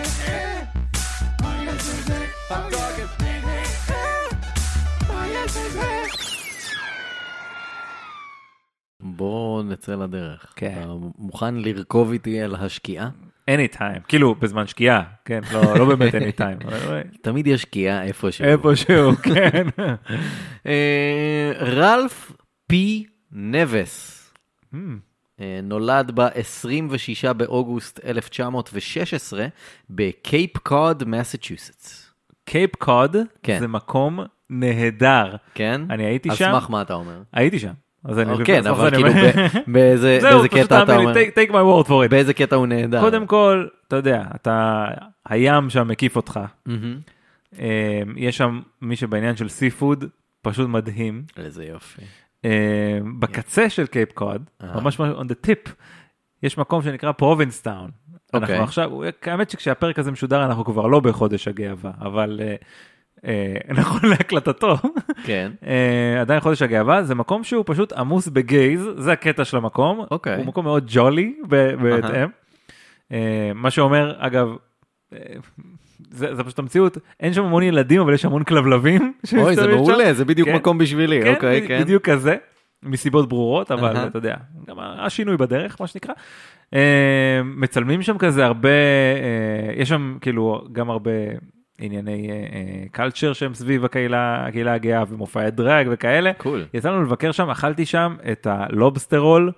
נצא 9.68 9.96
לדרך. 9.96 10.54
כן. 10.56 10.82
אתה 10.82 10.94
מוכן 11.18 11.56
לרכוב 11.56 12.12
איתי 12.12 12.44
אל 12.44 12.56
השקיעה? 12.56 13.10
anytime, 13.52 14.00
כאילו 14.08 14.36
בזמן 14.36 14.68
שקיעה, 14.68 15.04
כן, 15.26 15.42
לא, 15.54 15.78
לא 15.80 15.86
באמת 15.86 16.14
anytime, 16.14 16.68
אבל 16.68 17.02
תמיד 17.22 17.48
יש 17.48 17.62
שקיעה 17.62 18.04
איפשהו. 18.04 18.46
איפשהו, 18.46 19.16
כן. 19.34 19.68
אה, 20.66 21.52
רלף 21.60 22.32
P 22.68 23.06
נבס. 23.32 24.14
Hmm, 24.74 24.78
אה, 25.40 25.60
נולד 25.64 26.12
ב-26 26.16 27.34
באוגוסט 27.34 28.00
1916 28.06 29.48
בקייפ 29.90 30.58
קוד, 30.58 31.04
מסצ'וסטס. 31.04 32.14
קייפ 32.46 32.76
קוד 32.76 33.16
כן. 33.44 33.60
זה 33.60 33.68
מקום 33.68 34.20
נהדר. 34.50 35.36
כן? 35.54 35.82
אני 35.90 36.06
הייתי 36.06 36.30
על 36.30 36.36
שם, 36.36 36.52
סמך 36.54 36.70
מה 36.70 36.82
אתה 36.82 36.94
אומר? 36.94 37.22
הייתי 37.34 37.60
שם. 37.60 37.74
אז 38.04 38.20
אני... 38.20 38.46
כן, 38.46 38.68
אבל 38.68 38.92
כאילו 38.92 39.10
באיזה 39.68 40.18
זהו, 40.22 40.44
קטע 40.52 40.84
אתה 40.84 40.98
אומר, 40.98 41.14
לי, 41.14 41.32
take- 41.36 41.50
my 41.52 41.86
word 41.86 41.88
for 41.88 42.06
it. 42.06 42.10
באיזה 42.10 42.34
קטע 42.34 42.56
הוא 42.56 42.68
נהדר. 42.68 43.02
קודם 43.02 43.28
כל, 43.28 43.68
אתה 43.88 43.96
יודע, 43.96 44.24
אתה, 44.36 44.86
הים 45.26 45.70
שם 45.70 45.88
מקיף 45.88 46.16
אותך. 46.16 46.40
אה, 47.60 48.02
יש 48.16 48.38
שם 48.38 48.62
מי 48.82 48.96
שבעניין 48.96 49.36
של 49.36 49.50
seafood, 49.50 50.06
פשוט 50.42 50.70
מדהים. 50.70 51.24
איזה 51.38 51.66
יופי. 51.66 52.02
אה, 52.46 53.00
בקצה 53.20 53.70
של 53.70 53.86
קייפ 53.86 54.12
קוד, 54.12 54.44
אה. 54.64 54.82
ממש 54.82 55.00
on 55.00 55.26
the 55.26 55.48
tip, 55.48 55.70
יש 56.44 56.58
מקום 56.58 56.82
שנקרא 56.82 57.12
פרובינסטאון. 57.12 57.92
אנחנו 58.34 58.54
אוקיי. 58.54 58.64
עכשיו, 58.64 58.92
האמת 59.26 59.50
שכשהפרק 59.50 60.00
הזה 60.00 60.12
משודר 60.12 60.46
אנחנו 60.46 60.66
כבר 60.66 60.88
לא 60.88 61.00
בחודש 61.00 61.48
הגאווה, 61.48 61.92
אבל 62.02 62.40
אה, 62.44 62.56
נכון 63.80 64.10
להקלטתו, 64.10 64.76
כן. 65.24 65.52
אה, 65.68 66.22
עדיין 66.22 66.40
חודש 66.40 66.62
הגאווה, 66.62 67.04
זה 67.04 67.16
מקום 67.16 67.44
שהוא 67.44 67.64
פשוט 67.68 67.94
עמוס 67.94 68.28
ב 68.28 68.38
gays, 68.38 68.90
זה 68.98 69.12
הקטע 69.12 69.46
של 69.46 69.58
המקום, 69.58 70.06
אוקיי. 70.12 70.38
הוא 70.38 70.46
מקום 70.46 70.66
מאוד 70.66 70.84
ג'ולי 70.88 71.36
בהתאם. 71.82 72.30
אה, 73.12 73.52
מה 73.56 73.72
שאומר, 73.72 74.14
אגב, 74.18 74.48
אה, 75.14 75.20
זה, 76.10 76.36
זה 76.36 76.44
פשוט 76.44 76.60
המציאות, 76.60 76.98
אין 77.20 77.34
שם 77.34 77.44
המון 77.44 77.64
ילדים 77.64 78.02
אבל 78.02 78.14
יש 78.14 78.26
המון 78.26 78.44
כלבלבים. 78.44 79.14
אוי, 79.38 79.56
זה. 79.56 79.68
מעולה, 79.68 80.14
זה 80.14 80.26
בדיוק 80.26 80.50
כן. 80.50 80.56
מקום 80.56 80.78
בשבילי, 80.78 81.22
כן, 81.24 81.34
אוקיי, 81.36 81.68
כן. 81.68 81.82
בדיוק 81.82 82.10
כזה, 82.10 82.36
מסיבות 82.84 83.30
ברורות, 83.30 83.72
אבל 83.72 83.98
אהה. 83.98 84.08
אתה 84.08 84.18
יודע, 84.18 84.36
גם 84.68 84.76
השינוי 84.80 85.38
בדרך, 85.38 85.82
מה 85.82 85.88
שנקרא. 85.88 86.14
אה, 86.74 87.42
מצלמים 87.44 88.02
שם 88.02 88.18
כזה 88.18 88.46
הרבה, 88.46 88.70
אה, 88.70 89.74
יש 89.76 89.90
שם 89.90 90.18
כאילו 90.22 90.68
גם 90.72 90.90
הרבה 90.90 91.12
ענייני 91.80 92.30
culture 92.92 93.34
שהם 93.34 93.54
סביב 93.54 93.86
הקהילה, 93.86 94.48
הקהילה 94.48 94.74
הגאה 94.74 95.04
ומופעי 95.10 95.52
דראג 95.52 95.88
וכאלה. 95.92 96.34
cool. 96.34 96.66
יצא 96.74 96.90
לנו 96.90 97.04
לבקר 97.04 97.32
שם, 97.32 97.50
אכלתי 97.50 97.86
שם 97.86 98.16
את 98.32 98.48
ה 98.50 98.58
lobster 98.58 99.18
roll 99.18 99.52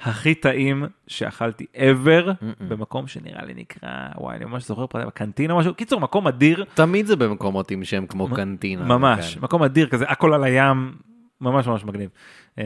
הכי 0.00 0.34
טעים 0.34 0.84
שאכלתי 1.06 1.66
ever, 1.74 2.30
במקום 2.68 3.06
שנראה 3.06 3.44
לי 3.44 3.54
נקרא, 3.56 3.90
וואי, 4.18 4.36
אני 4.36 4.44
ממש 4.44 4.66
זוכר 4.66 4.86
פרטים, 4.86 5.10
קנטינה 5.10 5.52
או 5.52 5.58
משהו, 5.58 5.74
קיצור, 5.74 6.00
מקום 6.00 6.26
אדיר, 6.26 6.64
תמיד 6.74 7.06
זה 7.06 7.16
במקומות 7.16 7.70
עם 7.70 7.84
שם 7.84 8.06
כמו 8.06 8.28
קנטינה. 8.28 8.84
ממש, 8.84 9.30
וכאלה. 9.30 9.42
מקום 9.42 9.62
אדיר 9.62 9.86
כזה, 9.86 10.04
הכל 10.08 10.34
על 10.34 10.44
הים, 10.44 10.92
ממש 11.40 11.66
ממש 11.66 11.84
מגניב. 11.84 12.10
אה, 12.58 12.64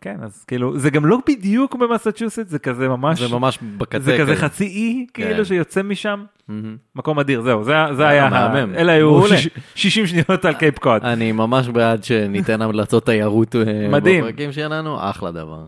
כן, 0.00 0.16
אז 0.22 0.44
כאילו, 0.48 0.78
זה 0.78 0.90
גם 0.90 1.06
לא 1.06 1.18
בדיוק 1.28 1.74
במסצ'וסט, 1.76 2.48
זה 2.48 2.58
כזה 2.58 2.88
ממש, 2.88 3.22
זה 3.22 3.34
ממש 3.34 3.58
בקצה. 3.78 3.98
זה 4.04 4.16
כזה 4.20 4.36
חצי 4.36 4.64
אי, 4.64 5.06
כן. 5.14 5.22
כאילו 5.24 5.44
שיוצא 5.44 5.82
משם. 5.82 6.24
מקום 6.96 7.18
אדיר, 7.18 7.42
זהו, 7.42 7.64
זה 7.64 8.08
היה, 8.08 8.28
מהמם. 8.30 8.74
אלה 8.74 8.92
היו 8.92 9.10
מעולה. 9.10 9.36
שיש- 9.36 9.48
60 9.74 10.06
שניות 10.06 10.44
על 10.44 10.54
קייפ 10.54 10.78
קוד. 10.78 11.02
אני 11.04 11.32
ממש 11.32 11.68
בעד 11.68 12.04
שניתן 12.04 12.62
המלצות 12.62 13.06
תיירות 13.06 13.56
אה, 13.56 13.88
מדהים. 13.90 14.20
בפרקים 14.24 14.52
שלנו, 14.52 14.96
אחלה 15.10 15.30
דבר. 15.30 15.64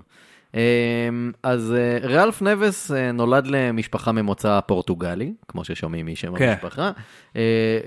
אה, 0.57 1.09
אז 1.43 1.75
אה, 1.77 2.09
ריאלף 2.09 2.43
נבס 2.43 2.91
אה, 2.91 3.13
נולד 3.13 3.47
למשפחה 3.47 4.13
ממוצא 4.13 4.61
פורטוגלי, 4.61 5.33
כמו 5.49 5.65
ששומעים 5.65 6.07
משם 6.07 6.37
כן. 6.37 6.49
המשפחה, 6.49 6.91
אה, 7.37 7.81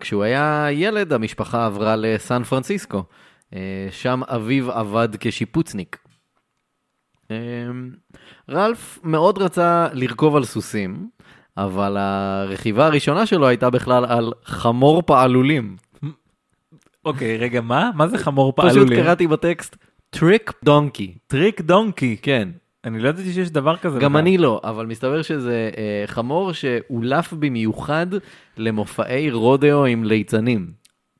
וכשהוא 0.00 0.22
היה 0.22 0.66
ילד 0.70 1.12
המשפחה 1.12 1.66
עברה 1.66 1.96
לסן 1.96 2.42
פרנסיסקו, 2.42 3.04
שם 3.90 4.20
אביו 4.28 4.72
עבד 4.72 5.08
כשיפוצניק. 5.20 5.98
אה, 7.30 7.36
רלף 8.50 8.98
מאוד 9.02 9.38
רצה 9.38 9.86
לרכוב 9.92 10.36
על 10.36 10.44
סוסים, 10.44 11.08
אבל 11.56 11.96
הרכיבה 11.96 12.86
הראשונה 12.86 13.26
שלו 13.26 13.48
הייתה 13.48 13.70
בכלל 13.70 14.04
על 14.04 14.32
חמור 14.44 15.02
פעלולים. 15.06 15.76
אוקיי, 17.04 17.36
רגע, 17.36 17.60
מה? 17.60 17.90
מה 17.94 18.08
זה 18.08 18.18
חמור 18.18 18.52
פשוט 18.56 18.70
פעלולים? 18.70 19.02
קראתי 19.02 19.26
בטקסט 19.26 19.76
trick 20.10 20.52
donkey. 20.64 21.14
trick 21.26 21.60
donkey. 21.60 22.16
כן, 22.22 22.48
אני 22.84 22.98
לא 23.00 23.08
ידעתי 23.08 23.32
שיש 23.32 23.50
דבר 23.50 23.76
כזה. 23.76 23.98
גם 24.00 24.12
בכלל. 24.12 24.20
אני 24.22 24.38
לא, 24.38 24.60
אבל 24.64 24.86
מסתבר 24.86 25.22
שזה 25.22 25.70
אה, 25.76 26.02
חמור 26.06 26.52
שאולף 26.52 27.32
במיוחד 27.32 28.06
למופעי 28.56 29.30
רודיאו 29.30 29.84
עם 29.86 30.04
ליצנים. 30.04 30.66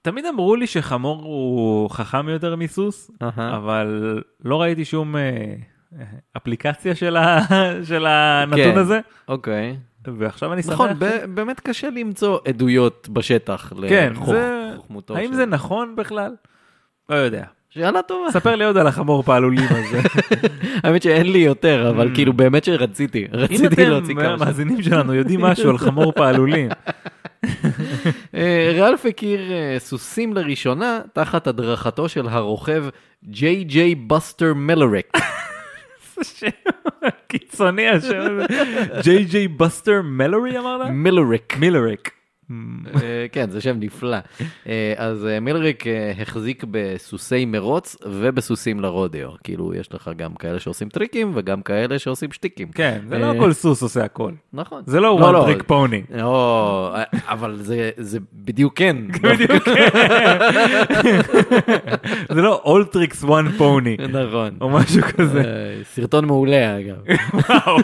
תמיד 0.02 0.24
אמרו 0.26 0.56
לי 0.56 0.66
שחמור 0.66 1.22
הוא 1.22 1.90
חכם 1.90 2.28
יותר 2.28 2.56
מסוס, 2.56 3.10
אהה. 3.22 3.56
אבל 3.56 4.18
לא 4.44 4.60
ראיתי 4.62 4.84
שום 4.84 5.16
אה, 5.16 5.20
אה, 5.20 6.04
אפליקציה 6.36 6.94
של 6.94 7.16
ה- 7.16 7.40
של 7.88 8.06
הנתון 8.06 8.58
כן. 8.72 8.78
הזה, 8.78 9.00
אוקיי. 9.28 9.76
ועכשיו 10.18 10.52
אני 10.52 10.62
שמח. 10.62 10.72
נכון, 10.72 10.90
ב- 10.98 11.24
באמת 11.34 11.60
קשה 11.60 11.90
למצוא 11.90 12.38
עדויות 12.48 13.08
בשטח 13.12 13.72
כן, 13.88 14.12
לחוכ- 14.16 14.26
זה... 14.30 14.70
האם 15.08 15.30
של- 15.30 15.36
זה 15.36 15.46
נכון 15.46 15.96
בכלל? 15.96 16.32
לא 17.08 17.14
יודע. 17.14 17.44
שאלה 17.70 18.02
טובה. 18.02 18.30
ספר 18.30 18.56
לי 18.56 18.64
עוד 18.64 18.76
על 18.76 18.86
החמור 18.86 19.22
פעלולים 19.22 19.64
הזה. 19.70 20.00
האמת 20.84 21.02
שאין 21.02 21.32
לי 21.32 21.38
יותר, 21.38 21.90
אבל 21.90 22.08
Mm. 22.08 22.14
כאילו 22.14 22.32
באמת 22.32 22.64
שרציתי, 22.64 23.18
אם 23.24 23.38
רציתי 23.38 23.86
להוציא 23.86 24.14
אתם, 24.14 24.22
כמה. 24.22 24.38
ש- 24.38 24.42
המאזינים 24.42 24.82
שלנו, 24.82 25.14
יודעים 25.14 25.40
משהו 25.40 25.70
על 25.70 25.78
חמור 25.78 26.12
פעלולים, 26.20 26.68
אה, 28.34 28.70
רלף 28.74 29.06
הכיר 29.06 29.52
אה, 29.52 29.76
סוסים 29.78 30.34
לראשונה 30.34 31.00
תחת 31.12 31.46
הדרכתו 31.46 32.08
של 32.08 32.28
הרוכב 32.28 32.84
ג'יי 33.24 33.64
ג'יי 33.64 33.94
בסטר 33.94 34.54
מלריק. 34.54 35.12
קיצוני 37.28 37.88
השם 37.88 38.18
הזה. 38.40 38.46
ג'יי 39.02 39.24
ג'יי 39.24 39.48
בסטר 39.48 40.00
מלורי 40.04 40.58
אמרת? 40.58 40.86
מילריק. 40.90 41.56
מילריק. 41.58 42.10
אה, 42.94 43.00
כן, 43.32 43.50
זה 43.50 43.60
שם 43.60 43.76
נפלא. 43.80 44.16
אה, 44.68 44.94
אז 44.96 45.26
אה, 45.26 45.40
מילריק 45.40 45.86
אה, 45.86 46.12
החזיק 46.22 46.64
בסוסי 46.70 47.44
מרוץ 47.44 47.96
ובסוסים 48.06 48.80
לרודאו. 48.80 49.30
כאילו, 49.44 49.74
יש 49.74 49.94
לך 49.94 50.10
גם 50.16 50.34
כאלה 50.34 50.60
שעושים 50.60 50.88
טריקים 50.88 51.32
וגם 51.34 51.62
כאלה 51.62 51.98
שעושים 51.98 52.32
שטיקים. 52.32 52.68
כן, 52.72 53.00
זה 53.08 53.18
לא 53.18 53.32
אה, 53.32 53.38
כל 53.38 53.52
סוס 53.52 53.82
עושה 53.82 54.04
הכל. 54.04 54.32
נכון. 54.52 54.82
זה 54.86 55.00
לא 55.00 55.18
pony. 55.70 56.16
לא, 56.16 56.92
אה, 56.96 57.02
אבל 57.28 57.56
זה- 57.60 57.90
בדיוק 58.34 58.78
כן. 58.78 58.96
בדיוק. 59.22 59.68
זה 62.34 62.42
לא 62.42 62.62
all 62.64 62.94
tricks 62.96 63.24
one 63.24 63.60
pony, 63.60 64.02
נכון. 64.08 64.50
או 64.60 64.70
משהו 64.70 65.02
כזה. 65.02 65.40
אה, 65.40 65.84
סרטון 65.84 66.24
מעולה 66.24 66.78
אגב. 66.78 66.96
וואו. 67.48 67.78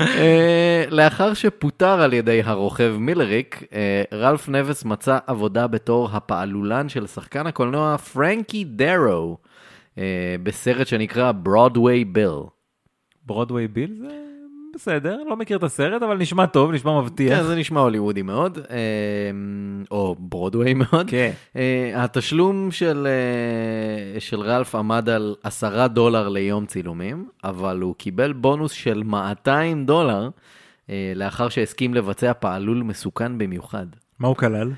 אה, 0.00 0.84
לאחר 0.90 1.34
שפוטר 1.34 2.00
על 2.00 2.12
ידי 2.12 2.42
הרוכב 2.44 2.94
מילריק, 2.98 3.62
אה, 3.72 4.02
רלף 4.12 4.48
נבס 4.48 4.84
מצא 4.84 5.18
עבודה 5.26 5.66
בתור 5.66 6.08
הפעלולן 6.12 6.88
של 6.88 7.06
שחקן 7.06 7.46
הקולנוע 7.46 7.98
פרנקי 7.98 8.64
דרו, 8.64 9.38
אה, 9.98 10.36
בסרט 10.42 10.86
שנקרא 10.86 11.32
ברודוויי 11.32 12.04
ביל. 12.04 12.40
ברודוויי 13.26 13.68
ביל 13.68 13.94
זה 13.98 14.29
בסדר, 14.74 15.22
לא 15.28 15.36
מכיר 15.36 15.56
את 15.56 15.62
הסרט, 15.62 16.02
אבל 16.02 16.18
נשמע 16.18 16.46
טוב, 16.46 16.72
נשמע 16.72 17.00
מבטיח. 17.00 17.38
כן, 17.38 17.44
זה 17.44 17.56
נשמע 17.56 17.80
הוליוודי 17.80 18.22
מאוד, 18.22 18.58
אה, 18.70 18.76
או 19.90 20.16
ברודוויי 20.18 20.74
מאוד. 20.74 21.10
כן. 21.10 21.30
אה, 21.56 22.04
התשלום 22.04 22.70
של, 22.70 23.06
אה, 23.06 24.20
של 24.20 24.40
רלף 24.40 24.74
עמד 24.74 25.08
על 25.08 25.34
עשרה 25.42 25.88
דולר 25.88 26.28
ליום 26.28 26.66
צילומים, 26.66 27.28
אבל 27.44 27.80
הוא 27.80 27.94
קיבל 27.94 28.32
בונוס 28.32 28.72
של 28.72 29.02
200 29.02 29.86
דולר 29.86 30.28
אה, 30.90 31.12
לאחר 31.16 31.48
שהסכים 31.48 31.94
לבצע 31.94 32.32
פעלול 32.32 32.82
מסוכן 32.82 33.38
במיוחד. 33.38 33.86
מה 34.18 34.28
הוא 34.28 34.36
כלל? 34.36 34.72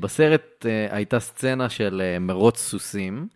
בסרט 0.00 0.66
הייתה 0.90 1.20
סצנה 1.20 1.68
של 1.68 2.02
מרוץ 2.20 2.58
סוסים, 2.58 3.26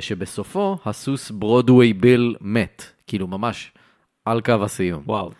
שבסופו 0.00 0.78
הסוס 0.84 1.30
ברודוויי 1.30 1.92
ביל 1.92 2.36
מת, 2.40 2.84
כאילו 3.06 3.26
ממש 3.26 3.72
על 4.26 4.40
קו 4.40 4.64
הסיום. 4.64 5.02
וואו. 5.06 5.30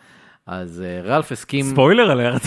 אז 0.47 0.83
אה, 0.85 1.01
רלף 1.01 1.31
הסכים... 1.31 1.65
spoiler 1.65 2.11
alert. 2.11 2.41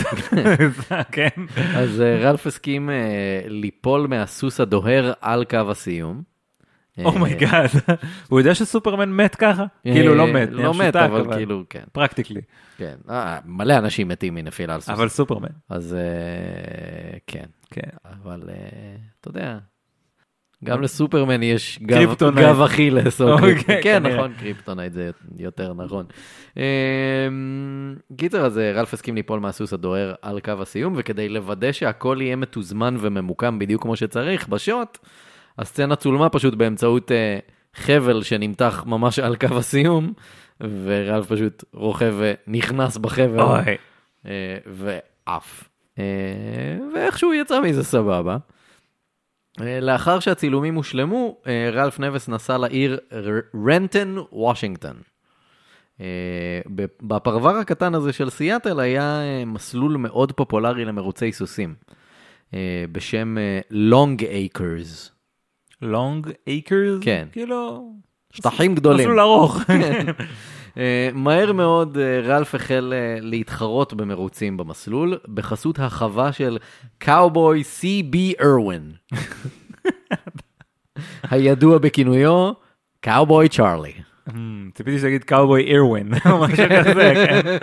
כן. 1.15 1.29
אז 1.75 2.01
אה, 2.01 2.29
רלף 2.29 2.47
הסכים 2.47 2.89
אה, 2.89 2.95
ליפול 3.47 4.07
מהסוס 4.07 4.59
הדוהר 4.59 5.13
על 5.21 5.43
קו 5.43 5.71
הסיום. 5.71 6.21
oh 7.05 7.21
my 7.21 7.37
god. 7.37 7.69
הוא 8.29 8.39
יודע 8.39 8.55
שסופרמן 8.55 9.09
מת 9.09 9.35
ככה? 9.35 9.65
כאילו 9.83 10.15
לא 10.15 10.27
מת, 10.27 10.49
לא 10.51 10.73
מת, 10.73 10.95
אבל 10.95 11.33
כאילו, 11.33 11.63
כן, 11.69 11.83
practically. 11.91 12.41
כן. 12.77 12.95
מלא 13.45 13.77
אנשים 13.77 14.07
מתים 14.07 14.35
מנפילה 14.35 14.73
על 14.73 14.81
סוס. 14.81 14.89
אבל 14.89 15.09
סופרמן. 15.09 15.49
אז 15.69 15.95
כן, 17.27 17.45
כן. 17.71 17.89
אבל 18.23 18.49
אתה 19.19 19.29
יודע, 19.29 19.57
גם 20.63 20.81
לסופרמן 20.81 21.43
יש 21.43 21.79
גב- 21.81 22.61
אכילס. 22.61 23.21
או 23.21 23.33
אוקיי, 23.33 23.55
כן. 23.83 24.03
נכון, 24.05 24.33
קריפטונייט 24.39 24.93
זה 24.93 25.09
יותר 25.39 25.73
נכון. 25.73 26.05
אה, 26.57 26.63
קיצר, 28.17 28.45
אז 28.45 28.57
אה, 28.57 28.71
רלף 28.71 28.93
הסכים 28.93 29.15
ליפול 29.15 29.39
מהסוס 29.39 29.73
הדוהר 29.73 30.13
על 30.21 30.39
קו 30.39 30.51
הסיום, 30.61 30.93
וכדי 30.97 31.29
לוודא 31.29 31.71
שהכל 31.71 32.17
יהיה 32.21 32.35
מתוזמן 32.35 32.95
וממוקם 32.99 33.59
בדיוק 33.59 33.81
כמו 33.81 33.95
שצריך, 33.95 34.47
בשוט, 34.47 34.97
הסצנה 35.59 35.95
צולמה 35.95 36.29
פשוט 36.29 36.53
באמצעות 36.53 37.11
אה, 37.11 37.39
חבל 37.75 38.23
שנמתח 38.23 38.83
ממש 38.87 39.19
על 39.19 39.35
קו 39.35 39.57
הסיום, 39.57 40.13
ורלף 40.83 41.25
פשוט 41.31 41.63
רוכב 41.73 42.15
ונכנס 42.17 42.97
בחבל. 42.97 43.39
אה, 44.25 44.57
ועף. 44.67 45.69
אה, 45.99 46.03
ואיכשהו 46.95 47.33
יצא 47.33 47.61
מזה 47.61 47.83
סבבה. 47.83 48.37
אה, 49.61 49.79
לאחר 49.79 50.19
שהצילומים 50.19 50.75
הושלמו, 50.75 51.37
אה, 51.47 51.69
רלף 51.73 51.99
נבס 51.99 52.29
נסע 52.29 52.57
לעיר 52.57 52.99
ר- 53.13 53.57
רנטון, 53.69 54.17
וושינגטון. 54.31 54.95
אה, 56.01 56.05
בפרבר 57.01 57.55
הקטן 57.55 57.95
הזה 57.95 58.13
של 58.13 58.29
סיאטל 58.29 58.79
היה 58.79 59.21
מסלול 59.45 59.97
מאוד 59.97 60.31
פופולרי 60.31 60.85
למרוצי 60.85 61.31
סוסים, 61.31 61.75
בשם 62.91 63.35
לונג 63.69 64.25
אייקרס. 64.25 65.11
לונג 65.81 66.31
אייקרס? 66.47 66.99
כן. 67.01 67.27
כאילו... 67.31 67.91
שטחים 68.33 68.75
גדולים. 68.75 68.99
מסלול 68.99 69.19
ארוך. 69.19 69.57
אה, 70.77 71.09
מהר 71.13 71.53
מאוד 71.53 71.97
אה, 71.97 72.19
רלף 72.19 72.55
החל 72.55 72.93
אה, 72.95 73.17
להתחרות 73.21 73.93
במרוצים 73.93 74.57
במסלול, 74.57 75.17
בחסות 75.33 75.79
החווה 75.79 76.31
של 76.31 76.57
קאובוי 76.97 77.63
סי.בי 77.63 78.33
ארווין, 78.41 78.91
הידוע 81.23 81.77
בכינויו 81.77 82.51
קאובוי 83.01 83.49
צ'ארלי. 83.49 83.93
הממ, 84.29 84.33
ציפיתי 84.73 84.99
שתגיד 84.99 85.23
קאובוי 85.23 85.63
אירווין, 85.71 86.07
משהו 86.09 86.65
כזה, 86.79 87.13
כן. 87.15 87.57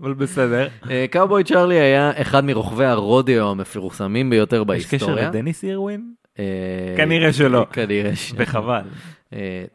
אבל 0.00 0.14
בסדר. 0.14 0.68
קאובוי 1.10 1.44
צ'ארלי 1.44 1.80
היה 1.80 2.12
אחד 2.20 2.44
מרוכבי 2.44 2.84
הרודיו 2.84 3.50
המפורסמים 3.50 4.30
ביותר 4.30 4.56
יש 4.56 4.86
קשר 4.86 4.88
בהיסטוריה. 5.06 5.28
לדניס 5.28 5.64
אירווין? 5.64 6.12
אה, 6.38 6.94
כנראה 6.96 7.32
שלא. 7.32 7.66
כנראה 7.72 8.16
ש... 8.16 8.32
וחבל. 8.36 8.82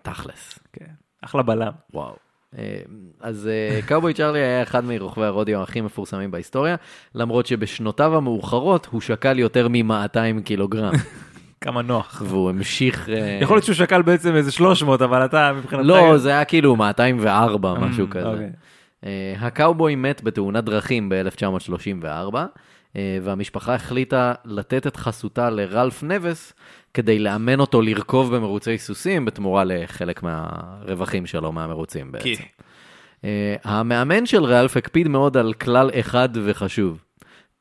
תכלס. 0.01 0.59
כן. 0.73 0.85
אחלה 1.21 1.41
בלם. 1.41 1.71
וואו. 1.93 2.26
אה, 2.57 2.79
אז 3.21 3.47
אה, 3.47 3.79
קאובוי 3.85 4.13
צ'ארלי 4.13 4.39
היה 4.39 4.63
אחד 4.63 4.85
מרוכבי 4.85 5.25
הרודיו 5.25 5.63
הכי 5.63 5.81
מפורסמים 5.81 6.31
בהיסטוריה, 6.31 6.75
למרות 7.15 7.45
שבשנותיו 7.45 8.15
המאוחרות 8.17 8.87
הוא 8.91 9.01
שקל 9.01 9.39
יותר 9.39 9.67
מ-200 9.67 10.41
קילוגרם, 10.43 10.93
כמה 11.61 11.81
נוח. 11.81 12.21
והוא 12.25 12.49
המשיך... 12.49 13.09
אה, 13.09 13.39
יכול 13.41 13.55
להיות 13.55 13.65
שהוא 13.65 13.75
שקל 13.75 14.01
בעצם 14.01 14.35
איזה 14.35 14.51
300, 14.51 15.01
אבל 15.01 15.25
אתה 15.25 15.51
מבחינתך... 15.53 15.85
לא, 15.87 16.17
זה 16.17 16.29
היה 16.29 16.45
כאילו 16.45 16.75
204, 16.75 17.73
Mm, 17.73 17.79
משהו 17.79 18.09
כזה. 18.09 18.27
אוקיי. 18.27 18.49
אה, 19.05 19.33
הקאובוי 19.39 19.95
מת 19.95 20.23
בתאונת 20.23 20.63
דרכים 20.63 21.09
ב-1934, 21.09 22.35
והמשפחה 23.23 23.75
החליטה 23.75 24.33
לתת 24.45 24.87
את 24.87 24.97
חסותה 24.97 25.49
לרלף 25.49 26.03
נבס 26.03 26.53
כדי 26.97 27.19
לאמן 27.19 27.59
אותו 27.59 27.81
לרכוב 27.81 28.35
במרוצי 28.35 28.77
סוסים 28.77 29.25
בתמורה 29.25 29.63
לחלק 29.63 30.23
מהרווחים 30.23 31.25
שלו 31.25 31.51
מהמרוצים 31.51 32.11
בעצם. 32.11 32.23
כי- 32.23 32.35
אה, 33.23 33.55
המאמן 33.63 34.25
של 34.25 34.43
רלף 34.43 34.77
הקפיד 34.77 35.07
מאוד 35.07 35.37
על 35.37 35.53
כלל 35.53 35.89
אחד 35.99 36.29
וחשוב. 36.45 37.03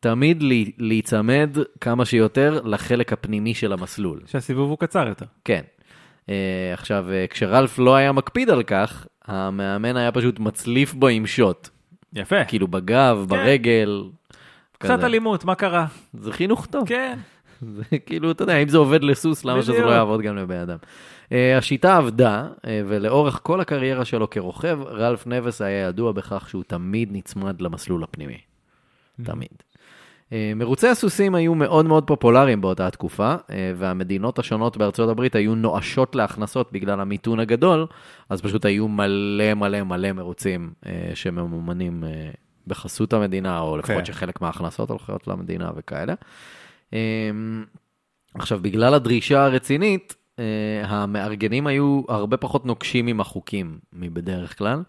תמיד 0.00 0.42
לי- 0.42 0.72
להיצמד 0.78 1.56
כמה 1.80 2.04
שיותר 2.04 2.60
לחלק 2.64 3.12
הפנימי 3.12 3.54
של 3.54 3.72
המסלול. 3.72 4.20
שהסיבוב 4.26 4.70
הוא 4.70 4.78
קצר 4.78 5.08
יותר. 5.08 5.26
כן. 5.44 5.62
אה, 6.28 6.34
עכשיו, 6.72 7.06
אה, 7.12 7.24
כשרלף 7.30 7.78
לא 7.78 7.96
היה 7.96 8.12
מקפיד 8.12 8.50
על 8.50 8.62
כך, 8.62 9.06
המאמן 9.24 9.96
היה 9.96 10.12
פשוט 10.12 10.38
מצליף 10.38 10.94
בו 10.94 11.08
עם 11.08 11.26
שוט. 11.26 11.68
יפה. 12.14 12.44
כאילו 12.44 12.68
בגב, 12.68 13.24
ברגל. 13.28 14.02
קצת 14.78 14.90
כזה. 14.96 15.06
אלימות, 15.06 15.44
מה 15.44 15.54
קרה? 15.54 15.86
זה 16.14 16.32
חינוך 16.32 16.66
טוב. 16.66 16.88
כן. 16.88 17.18
זה 17.76 17.98
כאילו, 18.06 18.30
אתה 18.30 18.42
יודע, 18.42 18.56
אם 18.56 18.68
זה 18.68 18.78
עובד 18.78 19.04
לסוס, 19.04 19.44
למה 19.44 19.62
שזה. 19.62 19.80
לא 19.80 19.90
יעבוד 19.90 20.20
גם 20.20 20.36
לבן 20.36 20.58
אדם? 20.58 20.76
אה, 21.32 21.58
השיטה 21.58 21.96
עבדה, 21.96 22.46
אה, 22.66 22.82
ולאורך 22.86 23.40
כל 23.42 23.60
הקריירה 23.60 24.04
שלו 24.04 24.30
כרוכב, 24.30 24.78
רלף 24.86 25.26
נבס 25.26 25.62
היה 25.62 25.88
ידוע 25.88 26.12
בכך 26.12 26.48
שהוא 26.48 26.62
תמיד 26.66 27.08
נצמד 27.12 27.60
למסלול 27.60 28.02
הפנימי. 28.02 28.38
תמיד. 29.24 29.48
אה, 30.32 30.52
מרוצי 30.56 30.88
הסוסים 30.88 31.34
היו 31.34 31.54
מאוד 31.54 31.86
מאוד 31.86 32.06
פופולריים 32.06 32.60
באותה 32.60 32.86
התקופה, 32.86 33.34
אה, 33.50 33.72
והמדינות 33.76 34.38
השונות 34.38 34.76
בארצות 34.76 35.08
הברית 35.08 35.34
היו 35.34 35.54
נואשות 35.54 36.16
להכנסות 36.16 36.72
בגלל 36.72 37.00
המיתון 37.00 37.40
הגדול, 37.40 37.86
אז 38.28 38.40
פשוט 38.40 38.64
היו 38.64 38.88
מלא 38.88 39.54
מלא 39.54 39.82
מלא 39.82 40.12
מרוצים 40.12 40.72
אה, 40.86 41.10
שממומנים 41.14 42.04
בחסות 42.66 43.12
המדינה, 43.12 43.60
או 43.60 43.76
לפחות 43.76 43.96
כן. 43.96 44.04
שחלק 44.04 44.40
מההכנסות 44.40 44.90
הולכות 44.90 45.28
למדינה 45.28 45.70
וכאלה. 45.76 46.14
אה, 46.92 47.30
עכשיו, 48.34 48.58
בגלל 48.62 48.94
הדרישה 48.94 49.44
הרצינית, 49.44 50.14
אה, 50.38 50.82
המארגנים 50.84 51.66
היו 51.66 52.02
הרבה 52.08 52.36
פחות 52.36 52.66
נוקשים 52.66 53.06
עם 53.06 53.20
החוקים 53.20 53.78
מבדרך 53.92 54.58
כלל. 54.58 54.82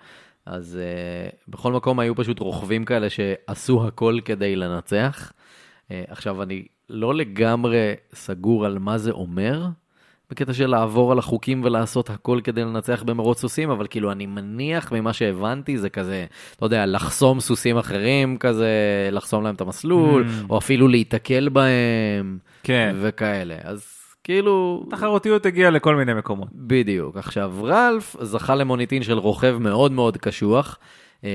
אז 0.47 0.79
uh, 0.79 1.35
בכל 1.47 1.73
מקום 1.73 1.99
היו 1.99 2.15
פשוט 2.15 2.39
רוכבים 2.39 2.85
כאלה 2.85 3.09
שעשו 3.09 3.87
הכל 3.87 4.19
כדי 4.25 4.55
לנצח. 4.55 5.31
Uh, 5.31 5.91
עכשיו, 6.07 6.43
אני 6.43 6.65
לא 6.89 7.15
לגמרי 7.15 7.93
סגור 8.13 8.65
על 8.65 8.79
מה 8.79 8.97
זה 8.97 9.11
אומר, 9.11 9.67
בקטע 10.31 10.53
של 10.53 10.67
לעבור 10.67 11.11
על 11.11 11.19
החוקים 11.19 11.61
ולעשות 11.63 12.09
הכל 12.09 12.39
כדי 12.43 12.61
לנצח 12.61 13.03
במרוץ 13.03 13.39
סוסים, 13.41 13.69
אבל 13.69 13.87
כאילו, 13.89 14.11
אני 14.11 14.25
מניח 14.25 14.91
ממה 14.91 15.13
שהבנתי, 15.13 15.77
זה 15.77 15.89
כזה, 15.89 16.25
לא 16.61 16.67
יודע, 16.67 16.85
לחסום 16.85 17.39
סוסים 17.39 17.77
אחרים, 17.77 18.37
כזה, 18.37 18.69
לחסום 19.11 19.43
להם 19.43 19.55
את 19.55 19.61
המסלול, 19.61 20.23
Mm. 20.27 20.45
או 20.49 20.57
אפילו 20.57 20.87
להיתקל 20.87 21.49
בהם, 21.49 22.37
כן. 22.63 22.95
וכאלה. 23.01 23.55
אז 23.63 23.93
כאילו... 24.23 24.85
תחרותיות 24.89 25.45
הגיעה 25.45 25.69
לכל 25.71 25.95
מיני 25.95 26.13
מקומות. 26.13 26.47
בדיוק. 26.53 27.17
עכשיו, 27.17 27.53
רלף 27.63 28.15
זכה 28.21 28.55
למוניטין 28.55 29.03
של 29.03 29.17
רוכב 29.17 29.57
מאוד 29.59 29.91
מאוד 29.91 30.17
קשוח, 30.17 30.77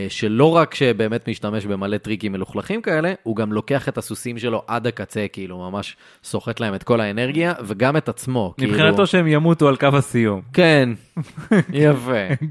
שלא 0.08 0.56
רק 0.56 0.74
שבאמת 0.74 1.28
משתמש 1.28 1.66
במלא 1.66 1.96
טריקים 1.96 2.32
מלוכלכים 2.32 2.82
כאלה, 2.82 3.12
הוא 3.22 3.36
גם 3.36 3.52
לוקח 3.52 3.88
את 3.88 3.98
הסוסים 3.98 4.38
שלו 4.38 4.62
עד 4.66 4.86
הקצה, 4.86 5.26
כאילו 5.32 5.58
ממש 5.58 5.96
סוחט 6.24 6.60
להם 6.60 6.74
את 6.74 6.82
כל 6.82 7.00
האנרגיה, 7.00 7.54
וגם 7.64 7.96
את 7.96 8.08
עצמו. 8.08 8.54
כאילו... 8.56 8.72
מבחינתו 8.72 9.06
שהם 9.06 9.26
ימותו 9.26 9.68
על 9.68 9.76
קו 9.76 9.88
הסיום. 9.92 10.40
כן, 10.52 10.88
יפה. 11.72 12.46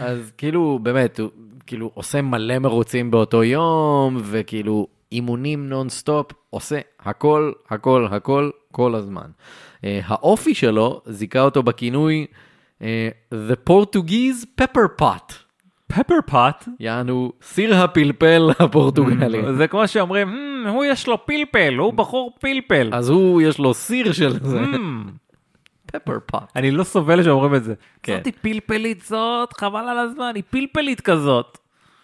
אז 0.00 0.32
כאילו, 0.38 0.78
באמת, 0.82 1.20
הוא 1.20 1.30
כאילו 1.66 1.90
עושה 1.94 2.22
מלא 2.22 2.58
מרוצים 2.58 3.10
באותו 3.10 3.44
יום, 3.44 4.16
וכאילו 4.22 4.86
אימונים 5.12 5.68
נונסטופ, 5.68 6.32
עושה 6.50 6.78
הכל, 7.00 7.52
הכל, 7.70 8.06
הכל, 8.10 8.50
כל 8.72 8.94
הזמן. 8.94 9.26
אה, 9.76 9.84
האופי 10.04 10.54
שלו 10.54 11.02
זיכה 11.06 11.40
אותו 11.40 11.62
בכינוי 11.62 12.26
אה, 12.78 12.82
The 13.32 13.70
Portuguese 13.70 14.60
Pepper 14.60 15.02
Pot, 15.02 15.45
Pepper 15.88 16.14
Pot. 16.26 16.68
יענו 16.80 17.32
סיר 17.42 17.76
הפלפל 17.76 18.50
הפורטוגלי. 18.58 19.54
זה 19.56 19.68
כמו 19.68 19.88
שאומרים, 19.88 20.28
"Hmm, 20.28 20.68
הוא 20.68 20.84
יש 20.84 21.06
לו 21.06 21.26
פלפל, 21.26 21.74
הוא 21.74 21.92
בחור 21.92 22.32
פלפל. 22.40 22.90
אז 22.92 23.08
הוא, 23.08 23.42
יש 23.42 23.58
לו 23.58 23.74
סיר 23.74 24.12
של 24.12 24.44
זה, 24.44 24.60
Hmm, 24.60 25.10
פפר 25.86 26.18
פוט. 26.26 26.42
אני 26.56 26.70
לא 26.70 26.84
סובל 26.84 27.22
שאומרים 27.22 27.54
את 27.54 27.64
זה. 27.64 27.74
כן. 28.02 28.16
זאתי 28.16 28.32
פלפלית 28.32 29.02
זאת, 29.02 29.52
חבל 29.52 29.88
על 29.88 29.98
הזמן, 29.98 30.32
היא 30.34 30.42
פלפלית 30.50 31.00
כזאת. 31.00 31.58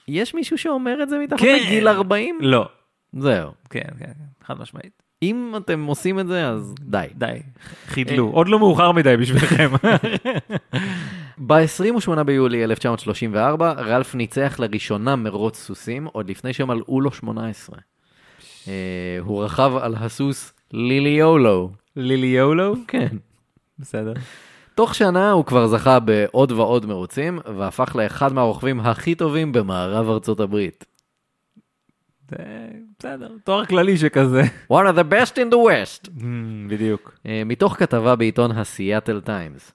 יש 0.09 0.35
מישהו 0.35 0.59
שאומר 0.59 1.03
את 1.03 1.09
זה 1.09 1.19
מתחת 1.19 1.39
כן. 1.41 1.59
לגיל 1.67 1.89
40? 1.89 2.39
לא. 2.41 2.69
זהו. 3.13 3.51
כן, 3.71 3.81
כן, 3.99 4.05
כן, 4.07 4.13
חד 4.47 4.61
משמעית. 4.61 5.03
אם 5.23 5.53
אתם 5.57 5.85
עושים 5.85 6.21
את 6.21 6.27
זה, 6.27 6.49
אז 6.49 6.75
די. 6.81 7.07
די, 7.15 7.39
חידלו. 7.87 8.27
עוד 8.31 8.49
לא 8.49 8.59
מאוחר 8.59 8.93
מדי 8.93 9.17
בשבילכם. 9.17 9.71
ב-28 11.39 12.23
ביולי 12.23 12.65
1934, 12.65 13.73
רלף 13.73 14.15
ניצח 14.15 14.57
לראשונה 14.59 15.17
מרוץ 15.17 15.59
סוסים, 15.59 16.07
עוד 16.13 16.31
לפני 16.31 16.53
שמלאו 16.53 17.01
לו 17.01 17.13
18. 17.13 17.79
אה, 18.69 18.73
הוא 19.21 19.45
רכב 19.45 19.73
על 19.81 19.95
הסוס 19.99 20.53
ליליולו. 20.73 21.71
ליליולו? 21.97 22.75
כן. 22.89 23.09
בסדר. 23.79 24.13
תוך 24.75 24.95
שנה 24.95 25.31
הוא 25.31 25.45
כבר 25.45 25.67
זכה 25.67 26.01
בעוד 26.01 26.53
ועוד 26.53 26.87
מרוצים, 26.87 27.39
והפך 27.59 27.97
לאחד 27.97 28.33
מהרוכבים 28.33 28.81
הכי 28.81 29.15
טובים 29.15 29.53
במערב 29.53 30.09
ארצות 30.09 30.41
הברית. 30.41 30.85
בסדר, 32.99 33.29
תואר 33.45 33.65
כללי 33.65 33.97
שכזה. 33.97 34.43
One 34.73 34.87
of 34.93 34.97
the 34.97 35.13
best 35.13 35.33
in 35.33 35.53
the 35.53 35.57
West. 35.57 36.09
Hmm, 36.19 36.23
בדיוק. 36.69 37.19
אה, 37.27 37.43
מתוך 37.47 37.77
כתבה 37.77 38.17
בעיתון 38.17 38.51
הסיאטל 38.51 39.21
טיימס. 39.21 39.73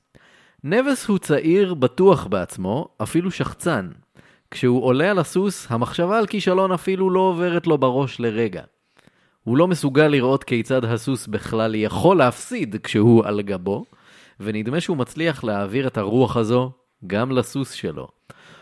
נבס 0.69 1.05
הוא 1.07 1.17
צעיר 1.17 1.73
בטוח 1.73 2.27
בעצמו, 2.27 2.87
אפילו 3.03 3.31
שחצן. 3.31 3.89
כשהוא 4.51 4.83
עולה 4.83 5.11
על 5.11 5.19
הסוס, 5.19 5.67
המחשבה 5.69 6.17
על 6.17 6.27
כישלון 6.27 6.71
אפילו 6.71 7.09
לא 7.09 7.19
עוברת 7.19 7.67
לו 7.67 7.77
בראש 7.77 8.19
לרגע. 8.19 8.61
הוא 9.43 9.57
לא 9.57 9.67
מסוגל 9.67 10.07
לראות 10.07 10.43
כיצד 10.43 10.85
הסוס 10.85 11.27
בכלל 11.27 11.75
יכול 11.75 12.17
להפסיד 12.17 12.75
כשהוא 12.83 13.25
על 13.25 13.41
גבו, 13.41 13.85
ונדמה 14.39 14.81
שהוא 14.81 14.97
מצליח 14.97 15.43
להעביר 15.43 15.87
את 15.87 15.97
הרוח 15.97 16.37
הזו 16.37 16.71
גם 17.07 17.31
לסוס 17.31 17.71
שלו. 17.71 18.07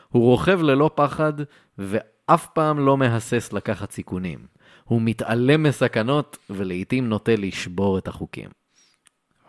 הוא 0.10 0.24
רוכב 0.24 0.62
ללא 0.62 0.90
פחד, 0.96 1.34
ואף 1.78 2.48
פעם 2.54 2.80
לא 2.80 2.98
מהסס 2.98 3.54
לקחת 3.54 3.92
סיכונים. 3.92 4.40
הוא 4.84 5.02
מתעלם 5.02 5.64
מסכנות, 5.64 6.38
ולעיתים 6.50 7.10
נוטה 7.10 7.36
לשבור 7.38 7.98
את 7.98 8.08
החוקים. 8.08 8.65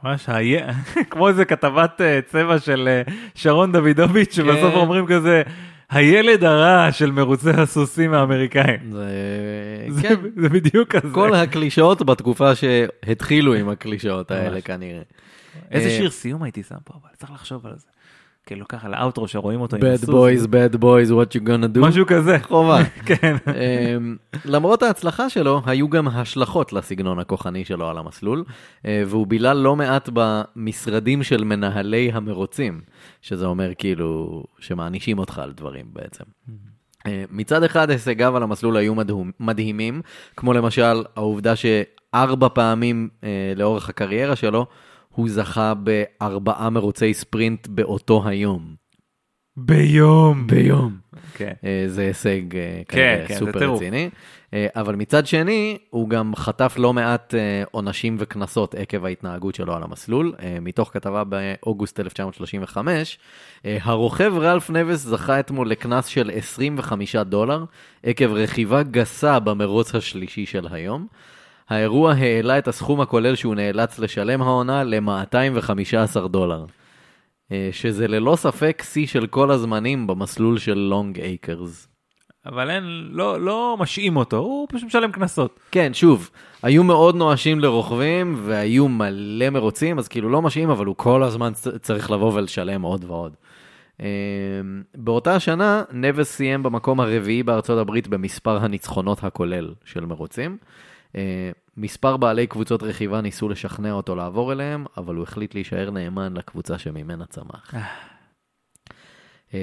ממש 0.04 0.24
היה, 0.28 0.66
כמו 1.10 1.28
איזה 1.28 1.44
כתבת 1.44 2.00
אה, 2.00 2.20
צבע 2.26 2.58
של 2.58 2.88
אה, 2.88 3.02
שרון 3.34 3.72
דוידוביץ', 3.72 4.34
שבסוף 4.34 4.72
כן. 4.74 4.78
אומרים 4.78 5.06
כזה, 5.06 5.42
הילד 5.90 6.44
הרע 6.44 6.92
של 6.92 7.10
מרוצי 7.10 7.50
הסוסים 7.50 8.14
האמריקאים. 8.14 8.92
זה... 8.92 9.06
זה- 9.88 10.02
כן, 10.02 10.14
זה 10.36 10.48
בדיוק 10.48 10.96
כזה. 10.96 11.14
כל 11.14 11.34
הקלישאות 11.34 12.02
בתקופה 12.02 12.54
שהתחילו 12.54 13.54
עם 13.54 13.68
הקלישאות 13.68 14.30
האלה. 14.30 14.60
כנראה. 14.60 15.02
איזה 15.70 15.88
אה, 15.88 15.96
שיר 15.96 16.10
סיום 16.10 16.42
הייתי 16.42 16.62
שם 16.62 16.74
פה, 16.84 16.94
אבל 17.02 17.10
צריך 17.16 17.32
לחשוב 17.32 17.66
על 17.66 17.72
זה. 17.76 17.86
כאילו 18.46 18.68
ככה 18.68 18.88
לאוטרו 18.88 19.28
שרואים 19.28 19.60
אותו 19.60 19.76
עם 19.76 19.82
bad 19.82 20.06
boys, 20.08 20.46
bad 20.46 20.76
boys, 20.76 21.10
what 21.10 21.40
you 21.40 21.46
gonna 21.46 21.76
do. 21.76 21.80
משהו 21.80 22.06
כזה. 22.06 22.38
חובה. 22.42 22.78
כן. 23.06 23.36
אמ, 23.46 24.16
למרות 24.44 24.82
ההצלחה 24.82 25.30
שלו, 25.30 25.62
היו 25.66 25.88
גם 25.88 26.08
השלכות 26.08 26.72
לסגנון 26.72 27.18
הכוחני 27.18 27.64
שלו 27.64 27.88
על 27.88 27.98
המסלול, 27.98 28.44
אה, 28.86 29.02
והוא 29.06 29.26
בילה 29.26 29.54
לא 29.54 29.76
מעט 29.76 30.08
במשרדים 30.12 31.22
של 31.22 31.44
מנהלי 31.44 32.10
המרוצים, 32.12 32.80
שזה 33.22 33.46
אומר 33.46 33.70
כאילו 33.78 34.42
שמענישים 34.58 35.18
אותך 35.18 35.38
על 35.38 35.52
דברים 35.52 35.86
בעצם. 35.92 36.24
אה, 37.06 37.24
מצד 37.30 37.62
אחד 37.62 37.90
הישגיו 37.90 38.36
על 38.36 38.42
המסלול 38.42 38.76
היו 38.76 38.94
מדהום- 38.94 39.30
מדהימים, 39.40 40.02
כמו 40.36 40.52
למשל 40.52 41.02
העובדה 41.16 41.54
שארבע 41.56 42.48
פעמים 42.54 43.08
אה, 43.24 43.52
לאורך 43.56 43.88
הקריירה 43.88 44.36
שלו, 44.36 44.66
הוא 45.16 45.28
זכה 45.28 45.72
בארבעה 45.74 46.70
מרוצי 46.70 47.14
ספרינט 47.14 47.66
באותו 47.66 48.28
היום. 48.28 48.74
ביום. 49.56 50.46
ביום. 50.46 50.96
כן. 51.34 51.52
אה, 51.64 51.84
זה 51.86 52.02
הישג 52.02 52.56
אה, 52.56 52.82
כן, 52.88 52.96
כנראה 52.96 53.28
כן, 53.28 53.34
סופר. 53.38 53.72
רציני. 53.72 54.10
אה, 54.54 54.66
אבל 54.76 54.94
מצד 54.94 55.26
שני, 55.26 55.78
הוא 55.90 56.08
גם 56.08 56.36
חטף 56.36 56.74
לא 56.78 56.92
מעט 56.92 57.34
עונשים 57.70 58.16
וקנסות 58.18 58.74
עקב 58.74 59.04
ההתנהגות 59.04 59.54
שלו 59.54 59.74
על 59.76 59.82
המסלול. 59.82 60.32
מתוך 60.60 60.90
כתבה 60.92 61.22
באוגוסט 61.24 62.00
1935, 62.00 63.18
אה, 63.64 63.78
הרוכב 63.82 64.32
רלף 64.36 64.70
נבס 64.70 65.00
זכה 65.00 65.40
אתמול 65.40 65.70
לקנס 65.70 66.06
של 66.06 66.30
25 66.34 67.16
דולר 67.16 67.64
עקב 68.02 68.32
רכיבה 68.32 68.82
גסה 68.82 69.38
במרוץ 69.38 69.94
השלישי 69.94 70.46
של 70.46 70.66
היום. 70.70 71.06
האירוע 71.68 72.12
העלה 72.12 72.58
את 72.58 72.68
הסכום 72.68 73.00
הכולל 73.00 73.34
שהוא 73.34 73.54
נאלץ 73.54 73.98
לשלם 73.98 74.42
העונה 74.42 74.84
ל-215 74.84 76.28
דולר. 76.28 76.64
אה, 77.52 77.68
שזה 77.72 78.08
ללא 78.08 78.36
ספק 78.36 78.82
שיא 78.92 79.06
של 79.06 79.26
כל 79.26 79.50
הזמנים 79.50 80.06
במסלול 80.06 80.58
של 80.58 80.78
לונג 80.78 81.20
אייקרס. 81.20 81.88
אבל 82.46 82.70
אין, 82.70 83.08
לא, 83.10 83.40
לא 83.40 83.76
משעים 83.80 84.16
אותו, 84.16 84.36
הוא 84.36 84.66
פשוט 84.70 84.86
משלם 84.86 85.12
קנסות. 85.12 85.60
כן, 85.70 85.94
שוב, 85.94 86.30
היו 86.62 86.84
מאוד 86.84 87.16
נואשים 87.16 87.60
לרוכבים 87.60 88.36
והיו 88.44 88.88
מלא 88.88 89.50
מרוצים, 89.50 89.98
אז 89.98 90.08
כאילו 90.08 90.30
לא 90.30 90.42
משעים, 90.42 90.70
אבל 90.70 90.86
הוא 90.86 90.96
כל 90.96 91.22
הזמן 91.22 91.52
צריך 91.80 92.10
לבוא 92.10 92.32
ולשלם 92.32 92.82
עוד 92.82 93.04
ועוד. 93.04 93.36
אה, 94.00 94.06
באותה 94.94 95.34
השנה, 95.34 95.82
נבס 95.92 96.32
סיים 96.36 96.62
במקום 96.62 97.00
הרביעי 97.00 97.42
בארצות 97.42 97.78
הברית 97.78 98.08
במספר 98.08 98.64
הניצחונות 98.64 99.24
הכולל 99.24 99.74
של 99.84 100.04
מרוצים. 100.04 100.56
אה, 101.16 101.50
מספר 101.76 102.16
בעלי 102.16 102.46
קבוצות 102.46 102.82
רכיבה 102.82 103.20
ניסו 103.20 103.48
לשכנע 103.48 103.92
אותו 103.92 104.16
לעבור 104.16 104.52
אליהם, 104.52 104.84
אבל 104.96 105.14
הוא 105.14 105.22
החליט 105.22 105.54
להישאר 105.54 105.90
נאמן 105.90 106.36
לקבוצה 106.36 106.78
שממנה 106.78 107.26
צמח. 107.26 107.74
אה, 109.54 109.60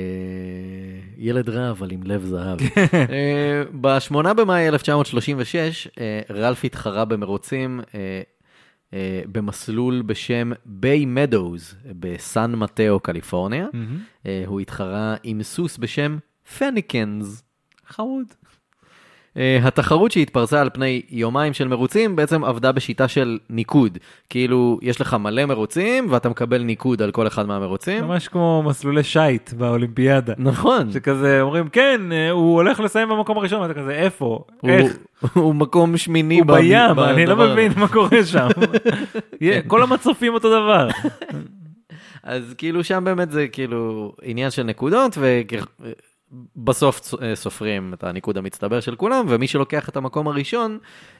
ילד 1.17 1.49
רע, 1.49 1.69
אבל 1.69 1.91
עם 1.91 2.03
לב 2.03 2.25
זהב. 2.25 2.59
אה, 3.09 3.63
ב-8 3.81 4.33
במאי 4.33 4.67
1936, 4.67 5.87
אה, 5.99 6.21
רלף 6.29 6.65
התחרה 6.65 7.05
במרוצים 7.05 7.81
אה, 7.95 8.21
אה, 8.93 9.21
במסלול 9.31 10.01
בשם 10.01 10.51
ביי 10.65 11.05
מדוז 11.05 11.75
בסן 11.99 12.55
מטאו, 12.55 12.99
קליפורניה. 12.99 13.67
אה, 14.25 14.43
הוא 14.45 14.59
התחרה 14.59 15.15
עם 15.23 15.43
סוס 15.43 15.77
בשם 15.77 16.17
פניקנס. 16.57 17.43
חמוד. 17.85 18.25
אה, 19.37 19.59
התחרות 19.63 20.11
שהתפרסה 20.11 20.61
על 20.61 20.69
פני 20.73 21.01
יומיים 21.09 21.53
של 21.53 21.67
מרוצים 21.67 22.15
בעצם 22.15 22.43
עבדה 22.43 22.71
בשיטה 22.71 23.07
של 23.07 23.37
ניקוד. 23.49 23.97
כאילו, 24.29 24.79
יש 24.81 25.01
לך 25.01 25.13
מלא 25.13 25.45
מרוצים 25.45 26.07
ואתה 26.09 26.29
מקבל 26.29 26.61
ניקוד 26.63 27.01
על 27.01 27.11
כל 27.11 27.27
אחד 27.27 27.47
מהמרוצים. 27.47 28.03
ממש 28.03 28.27
כמו 28.27 28.63
מסלולי 28.65 29.03
שייט 29.03 29.53
באולימפיאדה. 29.53 30.33
נכון. 30.37 30.91
שכזה 30.91 31.41
אומרים 31.41 31.69
כן 31.69 32.01
אה, 32.11 32.29
הוא 32.29 32.53
הולך 32.55 32.79
לסיים 32.79 33.09
במקום 33.09 33.37
הראשון 33.37 33.61
ואתה 33.61 33.73
כזה 33.73 33.91
איפה 33.91 34.25
הוא- 34.61 34.69
איך 34.69 34.97
הוא 35.33 35.55
מקום 35.55 35.97
שמיני 35.97 36.39
הוא 36.39 36.45
בים 36.47 36.99
אני 36.99 37.25
לא. 37.25 37.35
מבין 37.51 37.71
מה 37.77 37.87
קורה 37.87 38.25
שם. 38.25 38.47
כל 39.67 39.83
המצופים 39.83 40.33
אותו 40.33 40.49
דבר. 40.49 40.87
אז 42.23 42.53
כאילו 42.57 42.83
שם 42.83 43.03
באמת 43.03 43.31
זה 43.31 43.47
כאילו 43.47 44.13
עניין 44.21 44.51
של 44.51 44.63
נקודות 44.63 45.17
ובסוף 46.55 47.13
סופרים 47.33 47.93
את 47.93 48.03
הניקוד 48.03 48.37
המצטבר 48.37 48.79
של 48.79 48.95
כולם 48.95 49.25
ומי 49.29 49.47
שלוקח 49.47 49.89
את 49.89 49.97
המקום 49.97 50.27
הראשון 50.27 50.77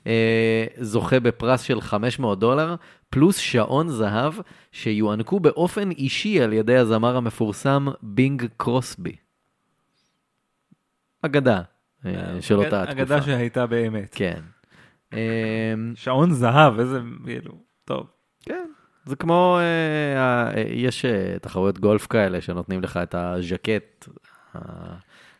אה, 0.07 0.65
זוכה 0.77 1.19
בפרס 1.19 1.61
של 1.61 1.81
500 1.81 2.39
דולר 2.39 2.75
פלוס 3.09 3.37
שעון 3.37 3.89
זהב 3.89 4.33
שיוענקו 4.71 5.39
באופן 5.39 5.91
אישי 5.91 6.41
על 6.41 6.53
ידי 6.53 6.77
הזמר 6.77 7.17
המפורסם 7.17 7.87
בינג 8.01 8.45
קרוסבי. 8.57 9.15
אגדה 11.21 11.61
אה, 12.05 12.41
של 12.41 12.55
אותה 12.55 12.83
התקופה. 12.83 13.01
אגדה 13.01 13.21
שהייתה 13.21 13.65
באמת. 13.65 14.15
כן. 14.15 14.41
אה, 15.13 15.73
שעון 15.95 16.31
זהב 16.31 16.79
איזה 16.79 16.99
כאילו 17.25 17.53
טוב. 17.85 18.07
כן, 18.45 18.65
זה 19.05 19.15
כמו, 19.15 19.57
אה, 19.59 20.51
אה, 20.57 20.63
יש 20.67 21.05
אה, 21.05 21.39
תחרויות 21.41 21.79
גולף 21.79 22.07
כאלה 22.07 22.41
שנותנים 22.41 22.81
לך 22.81 22.99
את 23.03 23.15
הז'קט 23.15 24.07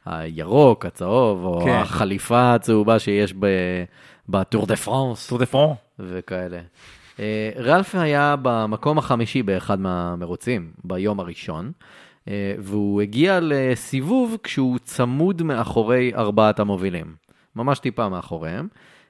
הירוק, 0.06 0.86
הצהוב, 0.86 1.46
או 1.46 1.62
כן. 1.66 1.70
החליפה 1.70 2.54
הצהובה 2.54 3.00
שיש 3.00 3.34
בטור 4.30 4.66
דה 4.66 4.76
פרנס 4.76 5.28
טור 5.28 5.38
דה 5.38 5.46
פרון. 5.46 5.76
וכאלה. 6.00 6.60
אה, 7.20 7.50
רלף 7.58 7.96
היה 7.96 8.36
במקום 8.42 8.98
החמישי 8.98 9.44
באחד 9.44 9.80
מהמרוצים 9.80 10.72
ביום 10.84 11.20
הראשון, 11.20 11.72
אה, 12.28 12.56
והוא 12.60 13.02
הגיע 13.02 13.40
לסיבוב 13.42 14.38
כשהוא 14.44 14.80
צמוד 14.80 15.44
מאחורי 15.44 16.12
ארבעת 16.16 16.60
המובילים, 16.60 17.16
ממש 17.56 17.80
טיפה 17.80 18.10
מאחוריהם. 18.10 18.68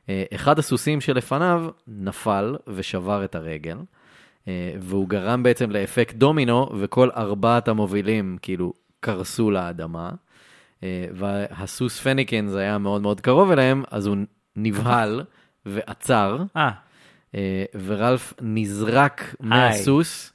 אה, 0.10 0.24
אחד 0.36 0.60
הסוסים 0.60 1.02
שלפניו 1.02 1.66
נפל 1.88 2.56
ושבר 2.68 3.24
את 3.24 3.36
הרגל, 3.36 3.78
והוא 4.80 5.10
גרם 5.10 5.44
בעצם 5.44 5.72
לאפקט 5.72 6.16
דומינו, 6.16 6.70
וכל 6.80 7.10
ארבעת 7.18 7.68
המובילים 7.68 8.38
כאילו 8.42 8.74
קרסו 9.04 9.52
לאדמה. 9.52 10.12
אה, 10.84 11.06
והסוס 11.14 12.00
פניקנס 12.00 12.56
היה 12.56 12.78
מאוד 12.78 13.02
מאוד 13.02 13.22
קרוב 13.22 13.52
אליהם, 13.52 13.84
אז 13.92 14.06
הוא 14.06 14.18
נבהל 14.56 15.24
ועצר. 15.66 16.38
אה 16.58 16.72
אה, 17.36 17.66
ורלף 17.86 18.34
נזרק 18.42 19.36
מהסוס, 19.40 20.34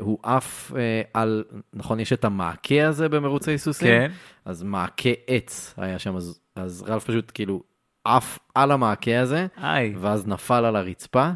הוא 0.00 0.18
עף 0.22 0.72
על, 1.14 1.44
נכון, 1.74 2.00
יש 2.00 2.12
את 2.12 2.24
המעקה 2.24 2.88
הזה 2.88 3.08
במרוצי 3.08 3.58
סוסים? 3.58 3.88
כן. 3.88 4.10
אז 4.44 4.62
מעקה 4.62 5.10
עץ 5.26 5.74
היה 5.76 5.98
שם, 5.98 6.16
אז, 6.16 6.40
אז 6.56 6.84
רלף 6.88 7.04
פשוט 7.04 7.30
כאילו 7.34 7.62
עף 8.04 8.38
על 8.54 8.70
המעקה 8.70 9.20
הזה, 9.20 9.46
היי. 9.56 9.94
ואז 10.00 10.26
נפל 10.26 10.64
על 10.64 10.76
הרצפה, 10.76 11.30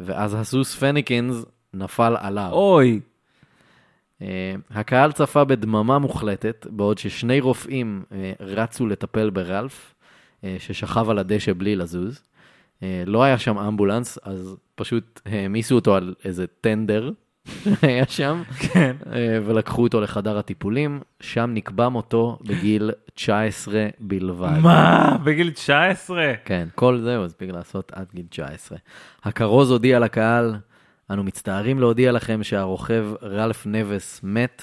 ואז 0.00 0.34
הסוס 0.34 0.74
פניקינס 0.74 1.44
נפל 1.74 2.16
עליו. 2.20 2.48
אוי. 2.52 3.00
אה, 4.22 4.54
הקהל 4.70 5.12
צפה 5.12 5.44
בדממה 5.44 5.98
מוחלטת, 5.98 6.66
בעוד 6.70 6.98
ששני 6.98 7.40
רופאים 7.40 8.02
אה, 8.12 8.32
רצו 8.40 8.86
לטפל 8.86 9.30
ברלף, 9.30 9.94
אה, 10.44 10.56
ששכב 10.58 11.10
על 11.10 11.18
הדשא 11.18 11.52
בלי 11.52 11.76
לזוז. 11.76 12.22
לא 13.06 13.22
היה 13.22 13.38
שם 13.38 13.58
אמבולנס, 13.58 14.18
אז 14.22 14.56
פשוט 14.74 15.20
העמיסו 15.26 15.74
אותו 15.74 15.94
על 15.94 16.14
איזה 16.24 16.46
טנדר 16.60 17.10
שהיה 17.80 18.04
שם, 18.08 18.42
כן. 18.58 18.96
ולקחו 19.44 19.82
אותו 19.82 20.00
לחדר 20.00 20.38
הטיפולים, 20.38 21.00
שם 21.20 21.50
נקבע 21.54 21.88
מותו 21.88 22.38
בגיל 22.42 22.90
19 23.14 23.88
בלבד. 24.00 24.58
מה 24.62 25.16
בגיל 25.24 25.50
19. 25.50 26.32
כן, 26.44 26.68
כל 26.74 26.98
זה 26.98 27.16
הוא 27.16 27.24
הספיק 27.24 27.50
לעשות 27.50 27.92
עד 27.94 28.06
גיל 28.14 28.26
19. 28.30 28.78
הכרוז 29.24 29.70
הודיע 29.70 29.98
לקהל, 29.98 30.54
אנו 31.10 31.24
מצטערים 31.24 31.78
להודיע 31.78 32.12
לכם 32.12 32.42
שהרוכב 32.42 33.06
רלף 33.22 33.66
נבס 33.66 34.20
מת, 34.22 34.62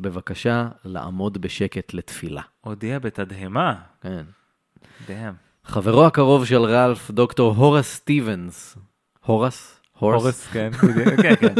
בבקשה 0.00 0.68
לעמוד 0.84 1.38
בשקט 1.38 1.94
לתפילה. 1.94 2.42
הודיע 2.60 2.98
בתדהמה. 2.98 3.74
כן. 4.00 4.24
דאם. 5.08 5.32
חברו 5.64 6.06
הקרוב 6.06 6.44
של 6.44 6.62
רלף, 6.62 7.10
דוקטור 7.10 7.54
הורס 7.54 7.94
סטיבנס, 7.94 8.78
הורס? 9.24 9.80
הורס? 9.98 10.22
הורס 10.22 10.46
כן. 10.46 10.70
כן 11.22 11.36
כן. 11.36 11.54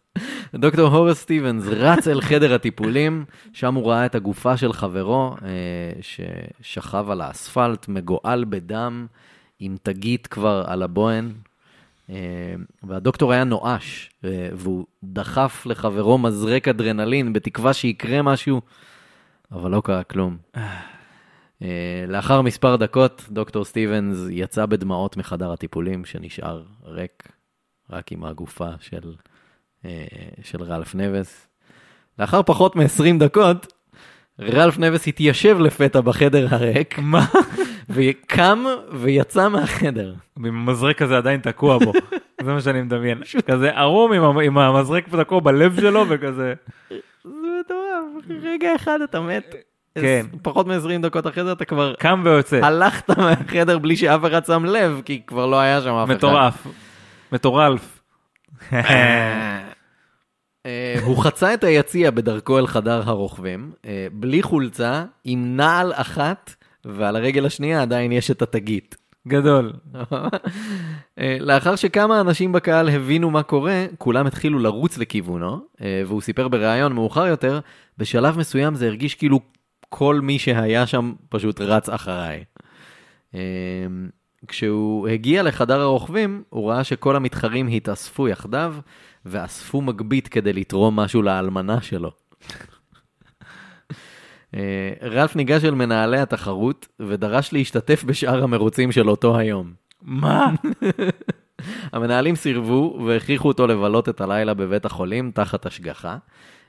דוקטור 0.60 0.88
הורס 0.88 1.20
סטיבנס 1.20 1.64
רץ 1.66 2.08
אל 2.08 2.20
חדר 2.20 2.54
הטיפולים, 2.54 3.24
שם 3.52 3.74
הוא 3.74 3.90
ראה 3.90 4.06
את 4.06 4.14
הגופה 4.14 4.56
של 4.56 4.72
חברו, 4.72 5.36
אה, 5.42 6.00
ששכב 6.00 7.10
על 7.10 7.20
האספלט, 7.20 7.88
מגואל 7.88 8.44
בדם, 8.44 9.06
עם 9.58 9.76
תגית 9.82 10.26
כבר 10.26 10.64
על 10.66 10.82
הבוהן. 10.82 11.32
אה, 12.10 12.54
והדוקטור 12.82 13.32
היה 13.32 13.44
נואש, 13.44 14.10
אה, 14.24 14.48
והוא 14.52 14.86
דחף 15.04 15.66
לחברו 15.66 16.18
מזרק 16.18 16.68
אדרנלין, 16.68 17.32
בתקווה 17.32 17.72
שיקרה 17.72 18.22
משהו, 18.22 18.60
אבל 19.52 19.70
לא 19.70 19.82
קרה 19.84 20.02
כלום. 20.02 20.36
אה, 20.56 22.04
לאחר 22.08 22.42
מספר 22.42 22.76
דקות, 22.76 23.24
דוקטור 23.30 23.64
סטיבנס 23.64 24.18
יצא 24.30 24.66
בדמעות 24.66 25.16
מחדר 25.16 25.52
הטיפולים, 25.52 26.04
שנשאר 26.04 26.62
ריק, 26.84 27.28
רק 27.90 28.12
עם 28.12 28.24
הגופה 28.24 28.68
של, 28.80 29.14
של 30.42 30.62
רלף 30.62 30.94
נבס. 30.94 31.46
לאחר 32.18 32.42
פחות 32.42 32.76
מ-20 32.76 33.18
דקות, 33.18 33.72
רלף 34.40 34.78
נבס 34.78 35.06
התיישב 35.06 35.58
לפתע 35.60 36.00
בחדר 36.00 36.46
הריק, 36.50 36.98
מה? 36.98 37.26
וקם 37.92 38.64
ויצא 38.92 39.48
מהחדר. 39.48 40.14
עם 40.38 40.44
המזרק 40.44 41.02
הזה 41.02 41.16
עדיין 41.16 41.40
תקוע 41.40 41.78
בו, 41.78 41.92
זה 42.42 42.52
מה 42.52 42.60
שאני 42.60 42.82
מדמיין. 42.82 43.18
כזה 43.46 43.70
ערום 43.70 44.12
עם 44.12 44.38
עם 44.38 44.58
המזרק 44.58 45.08
תקוע 45.08 45.40
בלב 45.40 45.80
שלו 45.80 46.04
וכזה. 46.08 46.54
זה 47.24 47.30
מטורף, 47.60 48.40
רגע 48.42 48.74
אחד 48.76 49.00
אתה 49.02 49.20
מת. 49.20 49.54
כן. 49.94 50.26
פחות 50.42 50.66
מ-20 50.66 51.02
דקות 51.02 51.26
אחרי 51.26 51.44
זה 51.44 51.52
אתה 51.52 51.64
כבר 51.64 51.94
קם 51.94 52.22
ויוצא. 52.24 52.60
הלכת 52.62 53.18
מהחדר 53.18 53.78
בלי 53.78 53.96
שאף 53.96 54.20
אחד 54.26 54.44
שם 54.44 54.64
לב, 54.64 55.00
כי 55.04 55.22
כבר 55.26 55.46
לא 55.46 55.60
היה 55.60 55.80
שם 55.80 55.94
אף 55.94 56.08
אחד. 56.08 56.16
מטורף. 56.16 56.66
מטורלף. 57.32 58.00
אה, 60.66 60.94
הוא 61.04 61.24
חצה 61.24 61.54
את 61.54 61.64
היציע 61.64 62.10
בדרכו 62.10 62.58
אל 62.58 62.66
חדר 62.66 63.02
הרוכבים, 63.04 63.72
אה, 63.86 64.06
בלי 64.12 64.42
חולצה, 64.42 65.04
עם 65.24 65.56
נעל 65.56 65.92
אחת, 65.94 66.54
ועל 66.84 67.16
הרגל 67.16 67.46
השנייה 67.46 67.82
עדיין 67.82 68.12
יש 68.12 68.30
את 68.30 68.42
התגית. 68.42 68.96
גדול. 69.28 69.72
אה, 71.18 71.36
לאחר 71.40 71.76
שכמה 71.76 72.20
אנשים 72.20 72.52
בקהל 72.52 72.88
הבינו 72.88 73.30
מה 73.30 73.42
קורה, 73.42 73.86
כולם 73.98 74.26
התחילו 74.26 74.58
לרוץ 74.58 74.98
לכיוונו, 74.98 75.60
אה, 75.80 76.02
והוא 76.06 76.20
סיפר 76.20 76.48
בריאיון 76.48 76.92
מאוחר 76.92 77.26
יותר, 77.26 77.60
בשלב 77.98 78.38
מסוים 78.38 78.74
זה 78.74 78.86
הרגיש 78.86 79.14
כאילו 79.14 79.40
כל 79.88 80.20
מי 80.20 80.38
שהיה 80.38 80.86
שם 80.86 81.12
פשוט 81.28 81.60
רץ 81.60 81.88
אחריי. 81.88 82.44
אה, 83.34 83.40
כשהוא 84.48 85.08
הגיע 85.08 85.42
לחדר 85.42 85.80
הרוכבים, 85.80 86.42
הוא 86.48 86.70
ראה 86.70 86.84
שכל 86.84 87.16
המתחרים 87.16 87.68
התאספו 87.68 88.28
יחדיו, 88.28 88.74
ואספו 89.26 89.80
מגבית 89.80 90.28
כדי 90.28 90.52
לתרום 90.52 90.96
משהו 90.96 91.22
לאלמנה 91.22 91.80
שלו. 91.80 92.10
אה, 94.54 94.92
רלף 95.02 95.36
ניגש 95.36 95.64
אל 95.64 95.74
מנהלי 95.74 96.18
התחרות 96.18 96.88
ודרש 97.00 97.52
להשתתף 97.52 98.04
בשאר 98.04 98.42
המרוצים 98.42 98.92
של 98.92 99.10
אותו 99.10 99.38
היום. 99.38 99.72
מה? 100.02 100.50
המנהלים 101.92 102.36
סירבו 102.36 102.98
והכריחו 103.06 103.48
אותו 103.48 103.66
לבלות 103.66 104.08
את 104.08 104.20
הלילה 104.20 104.54
בבית 104.54 104.84
החולים 104.84 105.30
תחת 105.34 105.66
השגחה. 105.66 106.16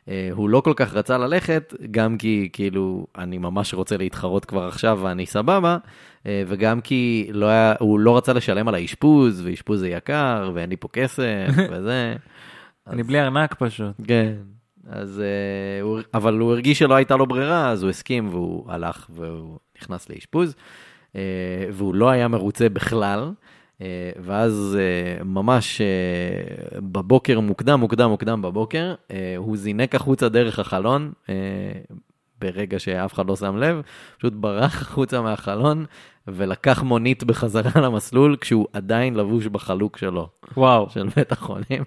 אה, 0.10 0.30
הוא 0.32 0.50
לא 0.50 0.62
כל 0.62 0.74
כך 0.76 0.94
רצה 0.94 1.18
ללכת, 1.18 1.74
גם 1.92 2.18
כי 2.18 2.50
כאילו 2.54 3.08
אני 3.18 3.38
ממש 3.38 3.74
רוצה 3.74 3.98
להתחרות 3.98 4.46
כבר 4.46 4.68
עכשיו 4.68 5.00
ואני 5.04 5.26
סבבה, 5.26 5.78
אה, 6.26 6.44
וגם 6.48 6.82
כי 6.82 7.30
לא 7.34 7.46
היה, 7.46 7.74
הוא 7.80 8.00
לא 8.00 8.18
רצה 8.18 8.34
לשלם 8.34 8.68
על 8.68 8.76
האשפוז, 8.76 9.42
ואשפוז 9.46 9.80
זה 9.80 9.90
יקר, 9.90 10.52
ואין 10.54 10.70
לי 10.70 10.78
פה 10.78 10.88
כסף, 10.94 11.48
וזה. 11.72 12.16
אני 12.88 13.04
בלי 13.04 13.22
ארנק 13.22 13.54
פשוט. 13.54 13.96
כן. 14.08 14.34
אז, 14.90 15.20
אה, 15.20 15.82
הוא, 15.82 16.00
אבל 16.14 16.40
הוא 16.40 16.52
הרגיש 16.52 16.80
שלא 16.80 16.94
הייתה 16.96 17.16
לו 17.16 17.26
ברירה, 17.26 17.70
אז 17.70 17.84
הוא 17.84 17.90
הסכים 17.90 18.30
והוא 18.30 18.72
הלך 18.72 19.08
והוא 19.10 19.60
נכנס 19.82 20.10
לאשפוז, 20.10 20.56
אה, 21.16 21.22
והוא 21.72 21.96
לא 21.96 22.10
היה 22.10 22.28
מרוצה 22.28 22.70
בכלל. 22.70 23.32
אה, 23.82 24.12
ואז 24.24 24.78
ממש 25.26 25.82
בבוקר, 26.78 27.40
מוקדם, 27.40 27.80
מוקדם, 27.80 28.10
מוקדם 28.10 28.42
בבוקר, 28.42 28.96
הוא 29.38 29.58
זינק 29.58 29.96
החוצה 29.96 30.30
דרך 30.30 30.60
החלון, 30.60 31.12
ברגע 32.42 32.80
שאף 32.80 33.14
אחד 33.14 33.28
לא 33.28 33.36
שם 33.36 33.58
לב, 33.58 33.82
פשוט 34.18 34.34
ברח 34.34 34.82
החוצה 34.82 35.22
מהחלון 35.22 35.86
ולקח 36.28 36.84
מונית 36.84 37.24
בחזרה 37.24 37.82
למסלול 37.86 38.36
כשהוא 38.42 38.68
עדיין 38.74 39.16
לבוש 39.16 39.48
בחלוק 39.48 39.98
שלו, 39.98 40.30
וואו. 40.58 40.90
של 40.90 41.08
בית 41.16 41.32
החולים. 41.32 41.84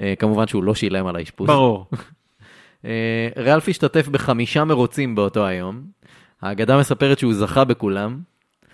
אה, 0.00 0.14
כמובן 0.18 0.46
שהוא 0.46 0.64
לא 0.64 0.74
שילם 0.74 1.06
על 1.06 1.16
האשפוז. 1.16 1.46
ברור. 1.46 1.86
אה, 2.84 3.28
ריאלף 3.36 3.68
השתתף 3.68 4.08
בחמישה 4.08 4.64
מרוצים 4.64 5.14
באותו 5.14 5.46
היום. 5.46 5.82
האגדה 6.42 6.78
מספרת 6.78 7.18
שהוא 7.18 7.34
זכה 7.34 7.64
בכולם. 7.64 8.20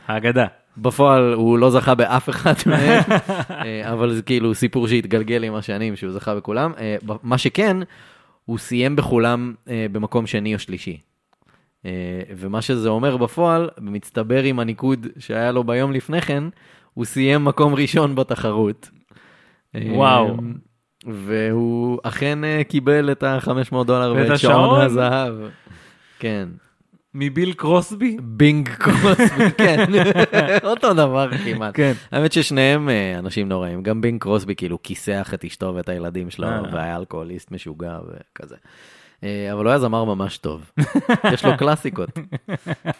האגדה. 0.06 0.46
בפועל 0.78 1.32
הוא 1.32 1.58
לא 1.58 1.70
זכה 1.70 1.94
באף 1.94 2.28
אחד 2.28 2.54
מהם, 2.66 3.02
אה, 3.50 3.92
אבל 3.92 4.14
זה 4.14 4.22
כאילו 4.22 4.54
סיפור 4.54 4.88
שהתגלגל 4.88 5.44
עם 5.44 5.54
השנים 5.54 5.96
שהוא 5.96 6.12
זכה 6.12 6.34
בכולם. 6.34 6.72
מה 7.22 7.38
שכן, 7.38 7.76
הוא 8.44 8.58
סיים 8.58 8.96
בכולם 8.96 9.54
במקום 9.92 10.26
שני 10.26 10.54
או 10.54 10.58
שלישי. 10.58 10.98
אה, 11.86 12.20
ומה 12.36 12.62
שזה 12.62 12.88
אומר 12.88 13.16
בפועל, 13.16 13.68
במצטבר 13.78 14.42
עם 14.42 14.58
הניקוד 14.58 15.06
שהיה 15.18 15.52
לו 15.52 15.64
ביום 15.64 15.92
לפני 15.92 16.20
כן, 16.20 16.44
הוא 16.94 17.04
סיים 17.04 17.44
מקום 17.44 17.74
ראשון 17.74 18.14
בתחרות. 18.14 18.90
אה, 19.74 19.80
וואו. 19.94 20.36
והוא 21.06 21.98
אכן 22.02 22.44
אה, 22.44 22.64
קיבל 22.64 23.12
את 23.12 23.22
ה-500 23.22 23.84
דולר 23.84 24.14
ואת 24.16 24.38
שעון? 24.38 24.80
הזהב. 24.80 25.34
כן. 26.18 26.48
מביל 27.14 27.52
קרוסבי? 27.52 28.16
בינג 28.22 28.68
קרוסבי, 28.68 29.52
כן, 29.58 29.84
אותו 30.64 30.94
דבר 30.94 31.30
כמעט. 31.44 31.76
כן. 31.76 31.92
האמת 32.12 32.32
ששניהם 32.32 32.88
אנשים 33.18 33.48
נוראים, 33.48 33.82
גם 33.82 34.00
בינג 34.00 34.20
קרוסבי 34.22 34.54
כאילו 34.54 34.82
כיסח 34.82 35.30
את 35.34 35.44
אשתו 35.44 35.72
ואת 35.74 35.88
הילדים 35.88 36.30
שלו. 36.30 36.48
והיה 36.72 36.96
אלכוהוליסט 36.96 37.50
משוגע 37.50 37.98
וכזה. 38.08 38.56
אה, 39.26 39.52
אבל 39.52 39.64
הוא 39.64 39.70
היה 39.70 39.78
זמר 39.78 40.04
ממש 40.04 40.38
טוב, 40.38 40.70
יש 41.34 41.44
לו 41.44 41.56
קלאסיקות. 41.58 42.10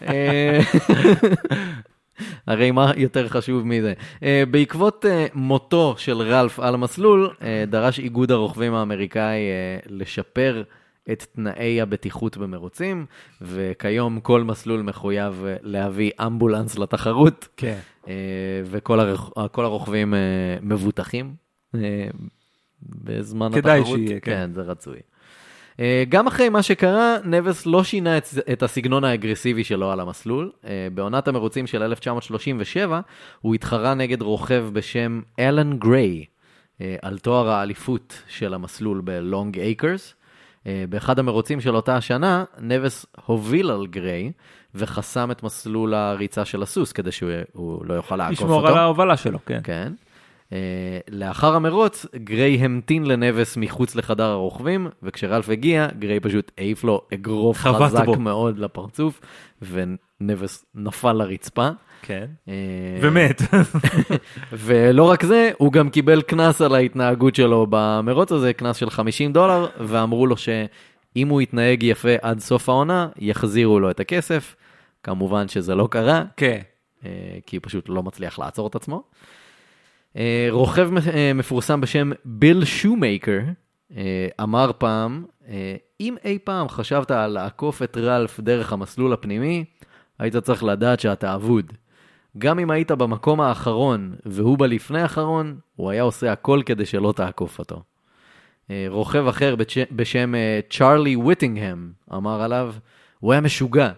אה, 0.03 0.61
הרי 2.47 2.71
מה 2.71 2.93
יותר 2.97 3.29
חשוב 3.29 3.67
מזה? 3.67 3.93
אה, 4.23 4.43
בעקבות 4.51 5.05
מותו 5.35 5.95
של 5.99 6.23
רלף 6.23 6.61
על 6.61 6.75
המסלול, 6.75 7.35
דרש 7.69 7.99
איגוד 7.99 8.31
הרוכבים 8.31 8.75
האמריקאי 8.75 9.41
לשפר 9.87 10.63
את 11.13 11.23
תנאי 11.23 11.81
הבטיחות 11.81 12.37
במרוצים, 12.37 13.07
וכיום 13.41 14.21
כל 14.21 14.43
מסלול 14.43 14.83
מחויב 14.83 15.45
להביא 15.63 16.11
אמבולנס 16.27 16.79
לתחרות, 16.79 17.49
כן. 17.57 17.79
וכל 18.65 19.01
הרוכ... 19.01 19.33
הרוכבים 19.37 20.15
מבוטחים 20.63 21.35
בזמן 22.83 23.53
כדאי 23.55 23.81
התחרות. 23.81 23.99
שיהיה, 23.99 24.21
כן. 24.21 24.33
כן, 24.33 24.53
זה 24.53 24.63
רצוי. 24.63 24.99
אה, 25.81 26.05
גם 26.09 26.27
אחרי 26.27 26.49
מה 26.49 26.63
שקרה, 26.63 27.17
נבס 27.25 27.67
לא 27.67 27.85
שינה 27.85 28.19
את, 28.19 28.25
את 28.53 28.63
הסגנון 28.63 29.05
האגרסיבי 29.05 29.65
שלו 29.65 29.91
על 29.91 30.01
המסלול. 30.01 30.51
אה, 30.67 30.89
בעונת 30.95 31.29
המרוצים 31.29 31.67
של 31.67 31.83
1937, 31.83 33.01
הוא 33.41 33.55
התחרה 33.55 33.95
נגד 33.95 34.23
רוכב 34.23 34.65
בשם 34.73 35.21
אלן 35.39 35.79
גריי, 35.79 36.25
אה, 36.81 36.97
על 37.03 37.19
תואר 37.19 37.49
האליפות 37.49 38.23
של 38.29 38.55
המסלול 38.55 39.01
בלונג 39.01 39.59
אייקרס. 39.59 40.15
באחד 40.89 41.19
המרוצים 41.19 41.61
של 41.61 41.77
אותה 41.77 41.97
השנה, 41.97 42.45
נבס 42.61 43.07
הוביל 43.27 43.71
על 43.71 43.87
גריי 43.87 44.33
וחסם 44.75 45.31
את 45.31 45.43
מסלול 45.43 45.95
הריצה 45.95 46.45
של 46.45 46.63
הסוס, 46.63 46.93
כדי 46.93 47.13
שהוא 47.13 47.31
הוא 47.53 47.85
לא 47.85 47.95
יוכל 47.95 48.17
לעקוף 48.17 48.41
אותו. 48.41 48.45
לשמור 48.45 48.69
על 48.69 48.79
ההובלה 48.79 49.17
שלו, 49.17 49.39
כן. 49.47 49.61
כן. 49.65 49.93
Uh, 50.47 50.53
לאחר 51.09 51.55
המרוץ, 51.55 52.07
גריי 52.17 52.55
המתין 52.55 53.07
לנבס 53.07 53.57
מחוץ 53.57 53.95
לחדר 53.95 54.25
הרוכבים, 54.25 54.89
וכשרלף 55.03 55.49
הגיע, 55.49 55.89
גריי 55.99 56.21
פשוט 56.21 56.53
העיף 56.59 56.85
לו 56.85 57.01
אגרוף 57.15 57.59
חזק 57.59 58.05
בו. 58.05 58.17
מאוד 58.17 58.59
לפרצוף, 58.59 59.21
ונבס 59.63 60.65
נפל 60.75 61.13
לרצפה. 61.13 61.69
כן. 62.03 62.27
Uh, 62.47 62.51
ומת. 63.03 63.43
ולא 64.53 65.11
רק 65.11 65.25
זה, 65.25 65.51
הוא 65.59 65.73
גם 65.73 65.91
קיבל 65.91 66.23
קנס 66.23 66.61
על 66.61 66.75
ההתנהגות 66.75 67.35
שלו 67.35 67.67
במרוץ 67.71 68.33
הזה, 68.33 68.53
קנס 68.53 68.77
של 68.77 68.91
50 68.91 69.33
דולר, 69.33 69.67
ואמרו 69.81 70.27
לו 70.27 70.37
שאם 70.37 71.29
הוא 71.29 71.43
יתנהג 71.43 71.83
יפה 71.83 72.15
עד 72.23 72.39
סוף 72.39 72.69
העונה, 72.69 73.09
יחזירו 73.19 73.81
לו 73.81 73.91
את 73.91 74.01
הכסף. 74.01 74.57
כמובן 75.03 75.49
שזה 75.49 75.75
לא 75.75 75.89
קרה, 75.91 76.23
כן. 76.37 76.61
אה, 77.05 77.11
כי 77.47 77.57
הוא 77.57 77.63
פשוט 77.65 77.89
לא 77.89 78.03
מצליח 78.03 78.39
לעצור 78.39 78.67
את 78.67 78.75
עצמו. 78.75 79.03
אה, 80.17 80.47
רוכב 80.51 80.91
אה, 81.15 81.33
מפורסם 81.35 81.81
בשם 81.81 82.11
ביל 82.25 82.65
שומקר 82.65 83.39
אה, 83.97 84.29
אמר 84.43 84.71
פעם, 84.79 85.25
אם 86.01 86.17
אי 86.25 86.39
פעם 86.45 86.69
חשבת 86.69 87.11
על 87.11 87.31
לעקוף 87.31 87.83
את 87.83 87.97
רלף 87.97 88.41
דרך 88.41 88.73
המסלול 88.73 89.13
הפנימי, 89.13 89.65
היית 90.19 90.37
צריך 90.37 90.65
לדעת 90.65 91.01
שאתה 91.01 91.35
אבוד. 91.35 91.73
גם 92.39 92.59
אם 92.59 92.71
היית 92.71 92.91
במקום 92.93 93.41
האחרון 93.41 94.15
והוא 94.27 94.59
בלפני 94.59 95.01
האחרון, 95.01 95.59
הוא 95.77 95.91
היה 95.91 96.03
עושה 96.03 96.33
הכל 96.33 96.61
כדי 96.67 96.87
שלא 96.87 97.13
תעקוף 97.17 97.59
אותו. 97.59 97.83
רוכב 98.89 99.27
אחר 99.27 99.57
בש- 99.57 99.79
בשם 99.93 100.35
צ'ארלי 100.71 101.17
וויטינגהם 101.17 101.93
אמר 102.15 102.43
עליו, 102.43 102.75
הוא 103.21 103.33
היה 103.33 103.41
משוגע, 103.41 103.91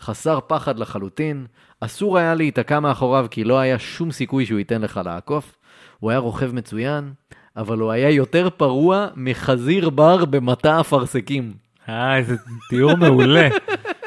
חסר 0.00 0.38
פחד 0.46 0.78
לחלוטין, 0.78 1.46
אסור 1.84 2.18
היה 2.18 2.34
להיתקע 2.34 2.80
מאחוריו 2.80 3.26
כי 3.30 3.44
לא 3.44 3.58
היה 3.58 3.78
שום 3.78 4.10
סיכוי 4.10 4.46
שהוא 4.46 4.58
ייתן 4.58 4.82
לך 4.82 5.00
לעקוף. 5.04 5.56
הוא 6.00 6.10
היה 6.10 6.18
רוכב 6.18 6.54
מצוין, 6.54 7.12
אבל 7.56 7.78
הוא 7.78 7.90
היה 7.90 8.10
יותר 8.10 8.50
פרוע 8.50 9.06
מחזיר 9.16 9.90
בר 9.90 10.24
במטע 10.24 10.80
אפרסקים. 10.80 11.52
אה, 11.88 12.16
איזה 12.16 12.36
תיאור 12.68 12.94
מעולה. 12.94 13.48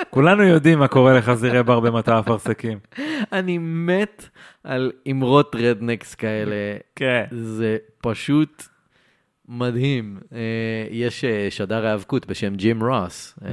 כולנו 0.10 0.44
יודעים 0.44 0.80
מה 0.80 0.88
קורה 0.88 1.18
לחזירי 1.18 1.64
בר 1.64 1.80
במטע 1.80 2.20
אפרסקים. 2.20 2.80
אני 3.32 3.58
מת 3.58 4.30
על 4.64 4.92
אמרות 5.12 5.56
רדנקס 5.60 6.16
כאלה. 6.16 6.56
כן. 6.96 7.24
זה 7.32 7.78
פשוט 8.02 8.64
מדהים. 9.48 10.18
אה, 10.34 10.40
יש 10.92 11.24
אה, 11.24 11.48
שדר 11.50 11.88
האבקות 11.88 12.26
בשם 12.26 12.56
ג'ים 12.56 12.84
רוס, 12.84 13.36
אה, 13.46 13.50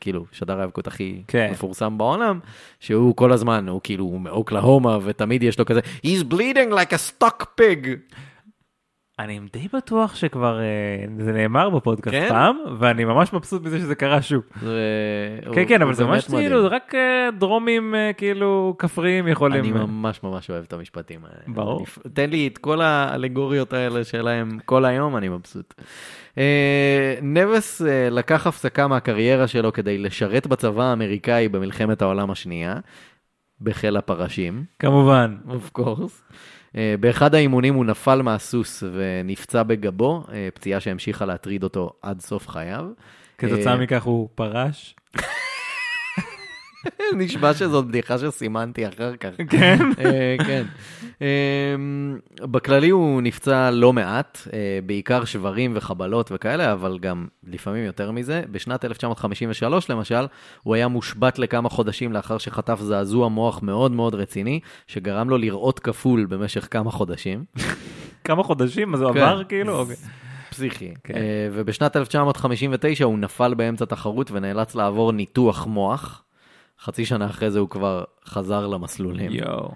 כאילו, 0.00 0.24
שדר 0.32 0.60
האבקות 0.60 0.86
הכי 0.86 1.22
כן. 1.28 1.48
מפורסם 1.52 1.98
בעולם, 1.98 2.40
שהוא 2.80 3.16
כל 3.16 3.32
הזמן, 3.32 3.68
הוא 3.68 3.80
כאילו 3.84 4.18
מאוקלהומה, 4.18 4.98
ותמיד 5.04 5.42
יש 5.42 5.58
לו 5.58 5.64
כזה, 5.64 5.80
He's 5.80 6.32
bleeding 6.32 6.72
like 6.72 6.92
a 6.92 7.22
stuck 7.22 7.44
pig. 7.60 7.88
אני 9.18 9.40
די 9.52 9.68
בטוח 9.74 10.14
שכבר 10.14 10.60
אה, 10.60 10.64
זה 11.24 11.32
נאמר 11.32 11.70
בפודקאסט 11.70 12.16
כן? 12.16 12.28
פעם, 12.28 12.56
ואני 12.78 13.04
ממש 13.04 13.32
מבסוט 13.32 13.62
מזה 13.62 13.78
שזה 13.78 13.94
קרה 13.94 14.22
שוב. 14.22 14.42
זה- 14.60 15.38
כן, 15.42 15.48
הוא- 15.48 15.68
כן, 15.68 15.82
אבל 15.82 15.94
זה 15.94 16.04
ממש. 16.04 16.26
כאילו, 16.26 16.66
רק 16.70 16.94
אה, 16.94 17.28
דרומים 17.38 17.94
אה, 17.94 18.10
כאילו 18.12 18.74
כפריים 18.78 19.28
יכולים. 19.28 19.64
אני 19.64 19.72
ממש 19.72 20.22
ממש 20.22 20.50
אוהב 20.50 20.64
את 20.64 20.72
המשפטים 20.72 21.20
האלה. 21.24 21.42
ברור. 21.46 21.78
אני- 22.04 22.12
תן 22.14 22.30
לי 22.30 22.46
את 22.46 22.58
כל 22.58 22.80
האלגוריות 22.80 23.72
האלה 23.72 24.04
שלהם 24.04 24.58
כל 24.64 24.84
היום, 24.84 25.16
אני 25.16 25.28
מבסוט. 25.28 25.74
נבס 27.22 27.80
לקח 28.10 28.46
הפסקה 28.46 28.88
מהקריירה 28.88 29.46
שלו 29.46 29.72
כדי 29.72 29.98
לשרת 29.98 30.46
בצבא 30.46 30.82
האמריקאי 30.84 31.48
במלחמת 31.48 32.02
העולם 32.02 32.30
השנייה, 32.30 32.74
בחיל 33.60 33.96
הפרשים, 33.96 34.64
כמובן. 34.78 35.36
אוף 35.50 35.70
קורס. 35.70 36.22
באחד 37.00 37.34
האימונים 37.34 37.74
הוא 37.74 37.84
נפל 37.84 38.22
מהסוס 38.22 38.82
ונפצע 38.92 39.62
בגבו, 39.62 40.24
אה, 40.32 40.48
פציעה 40.54 40.80
שהמשיכה 40.80 41.26
להטריד 41.26 41.62
אותו 41.62 41.92
עד 42.02 42.20
סוף 42.20 42.48
חייו. 42.48 42.84
כתוצאה 43.38 43.72
אה, 43.72 43.78
מכך 43.78 44.02
הוא 44.02 44.28
פרש. 44.34 44.96
נשמע 47.18 47.54
שזאת 47.54 47.86
בדיחה 47.86 48.18
שסימנתי 48.18 48.88
אחר 48.88 49.16
כך. 49.16 49.30
כן. 49.48 49.78
אה, 49.98 50.36
כן. 50.46 50.64
אה, 51.22 51.26
בכללי 52.46 52.88
הוא 52.88 53.22
נפצע 53.22 53.70
לא 53.70 53.92
מעט, 53.92 54.38
אה, 54.52 54.78
בעיקר 54.86 55.24
שברים 55.24 55.72
וחבלות 55.74 56.30
וכאלה, 56.34 56.72
אבל 56.72 56.98
גם 56.98 57.26
לפעמים 57.46 57.84
יותר 57.84 58.10
מזה. 58.10 58.42
בשנת 58.50 58.84
1953 58.84 59.90
למשל, 59.90 60.26
הוא 60.62 60.74
היה 60.74 60.88
מושבת 60.88 61.38
לכמה 61.38 61.68
חודשים 61.68 62.12
לאחר 62.12 62.38
שחטף 62.38 62.80
זעזוע 62.80 63.28
מוח 63.28 63.62
מאוד 63.62 63.92
מאוד 63.92 64.14
רציני, 64.14 64.60
שגרם 64.86 65.30
לו 65.30 65.38
לראות 65.38 65.78
כפול 65.78 66.26
במשך 66.26 66.68
כמה 66.70 66.90
חודשים. 66.90 67.44
כמה 68.24 68.42
חודשים, 68.42 68.94
אז 68.94 69.02
הוא 69.02 69.12
כן. 69.12 69.20
עבר 69.20 69.44
כאילו? 69.44 69.78
אוקיי. 69.78 69.96
פסיכי. 70.50 70.94
כן. 71.04 71.14
אה, 71.14 71.48
ובשנת 71.52 71.96
1959 71.96 73.04
הוא 73.04 73.18
נפל 73.18 73.54
באמצע 73.54 73.84
תחרות 73.84 74.30
ונאלץ 74.30 74.74
לעבור 74.74 75.12
ניתוח 75.12 75.66
מוח. 75.66 76.24
חצי 76.84 77.04
שנה 77.04 77.26
אחרי 77.26 77.50
זה 77.50 77.58
הוא 77.58 77.68
כבר 77.68 78.04
חזר 78.26 78.66
למסלולים. 78.66 79.32
יואו. 79.32 79.72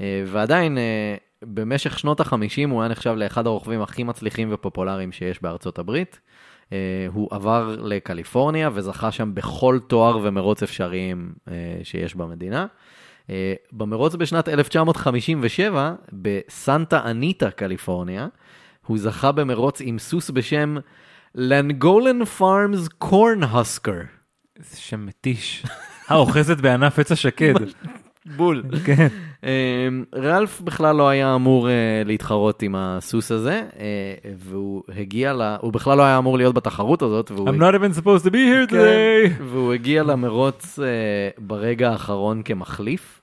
אה, 0.00 0.24
ועדיין, 0.26 0.78
אה, 0.78 1.14
במשך 1.42 1.98
שנות 1.98 2.20
ה-50 2.20 2.70
הוא 2.70 2.82
היה 2.82 2.88
נחשב 2.90 3.14
לאחד 3.16 3.46
הרוכבים 3.46 3.82
הכי 3.82 4.02
מצליחים 4.02 4.48
ופופולריים 4.52 5.12
שיש 5.12 5.42
בארצות 5.42 5.78
הברית. 5.78 6.20
אה, 6.72 7.06
הוא 7.12 7.28
עבר 7.30 7.76
לקליפורניה 7.80 8.70
וזכה 8.72 9.12
שם 9.12 9.34
בכל 9.34 9.78
תואר 9.86 10.18
ומרוץ 10.22 10.62
אפשריים 10.62 11.32
שיש 11.82 12.14
במדינה. 12.14 12.66
במרוץ 13.72 14.14
בשנת 14.14 14.48
1957, 14.48 15.94
בסנטה 16.12 17.10
אניטה, 17.10 17.50
קליפורניה, 17.50 18.26
הוא 18.86 18.98
זכה 18.98 19.32
במרוץ 19.32 19.80
עם 19.80 19.98
סוס 19.98 20.30
בשם 20.30 20.76
לנגולן 21.34 22.24
פארמס 22.24 22.88
קורן 22.88 23.42
הסקר. 23.42 24.00
איזה 24.58 24.76
שם 24.76 25.06
מתיש. 25.06 25.64
האוחזת 26.08 26.60
בענף 26.60 26.98
עץ 26.98 27.12
השקד. 27.12 27.54
בול. 28.36 28.62
כן. 28.84 29.06
אמ, 29.44 30.04
רלף 30.14 30.60
בכלל 30.60 30.96
לא 30.96 31.08
היה 31.08 31.34
אמור 31.34 31.68
אה, 31.68 32.02
להתחרות 32.04 32.62
עם 32.62 32.74
הסוס 32.78 33.32
הזה, 33.32 33.62
אה, 33.78 34.30
והוא 34.38 34.82
הגיע 34.98 35.32
ל... 35.32 35.56
הוא 35.60 35.72
בכלל 35.72 35.98
לא 35.98 36.02
היה 36.02 36.18
אמור 36.18 36.36
להיות 36.36 36.54
בתחרות 36.54 37.02
הזאת, 37.02 37.30
והוא, 37.30 37.48
I'm 37.48 37.52
not 37.52 37.74
even 37.74 38.00
supposed 38.00 38.24
to 38.24 38.30
be 38.30 38.32
here 38.32 38.70
כן, 38.70 38.76
today. 38.76 39.42
והוא 39.42 39.72
הגיע 39.72 40.02
למרוץ 40.02 40.78
אה, 40.78 40.86
ברגע 41.38 41.90
האחרון 41.90 42.42
כמחליף. 42.44 43.20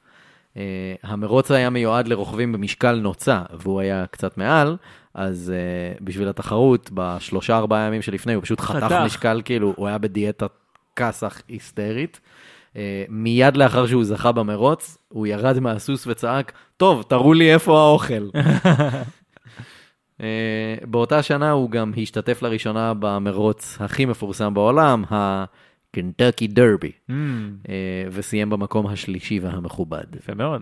המרוץ 1.03 1.51
היה 1.51 1.69
מיועד 1.69 2.07
לרוכבים 2.07 2.51
במשקל 2.51 2.95
נוצה, 2.95 3.41
והוא 3.59 3.79
היה 3.79 4.05
קצת 4.11 4.37
מעל, 4.37 4.77
אז 5.13 5.53
בשביל 6.01 6.27
התחרות, 6.27 6.89
בשלושה 6.93 7.57
ארבעה 7.57 7.87
ימים 7.87 8.01
שלפני, 8.01 8.33
הוא 8.33 8.43
פשוט 8.43 8.59
חתך 8.59 8.83
חתך. 8.83 8.95
משקל, 9.05 9.41
כאילו, 9.45 9.73
הוא 9.77 9.87
היה 9.87 9.97
בדיאטת 9.97 10.51
כסח 10.95 11.41
היסטרית. 11.47 12.19
אה, 12.77 13.03
מיד 13.09 13.57
לאחר 13.57 13.87
שהוא 13.87 14.03
זכה 14.03 14.31
במרוץ, 14.31 14.97
הוא 15.09 15.27
ירד 15.27 15.59
מהסוס 15.59 16.07
וצעק, 16.07 16.51
טוב, 16.77 17.03
תראו 17.09 17.33
לי 17.33 17.53
איפה 17.53 17.79
האוכל. 17.79 18.29
אה, 20.21 20.75
באותה 20.83 21.23
שנה 21.23 21.51
הוא 21.51 21.69
גם 21.71 21.91
השתתף 21.97 22.41
לראשונה 22.41 22.93
במרוץ 22.99 23.77
הכי 23.79 24.05
מפורסם 24.05 24.53
בעולם, 24.53 25.03
הקנטקי 25.09 26.47
דרבי, 26.47 26.91
Mm, 27.09 27.13
אה, 27.69 28.03
וסיים 28.11 28.49
במקום 28.49 28.87
השלישי 28.87 29.39
והמכובד. 29.39 30.15
יפה 30.15 30.33
מאוד. 30.33 30.61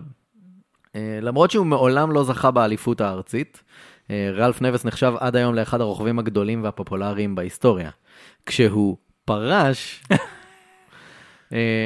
למרות 1.22 1.52
שהוא 1.52 1.66
מעולם 1.66 2.12
לא 2.12 2.24
זכה 2.24 2.52
באליפות 2.52 3.02
הארצית, 3.02 3.64
רלף 4.10 4.62
נבס 4.62 4.86
נחשב 4.86 5.14
עד 5.20 5.36
היום 5.36 5.56
לאחד 5.56 5.82
הרוכבים 5.82 6.20
הגדולים 6.20 6.64
והפופולריים 6.64 7.36
בהיסטוריה. 7.36 7.90
כשהוא 8.46 8.98
פרש, 9.26 10.04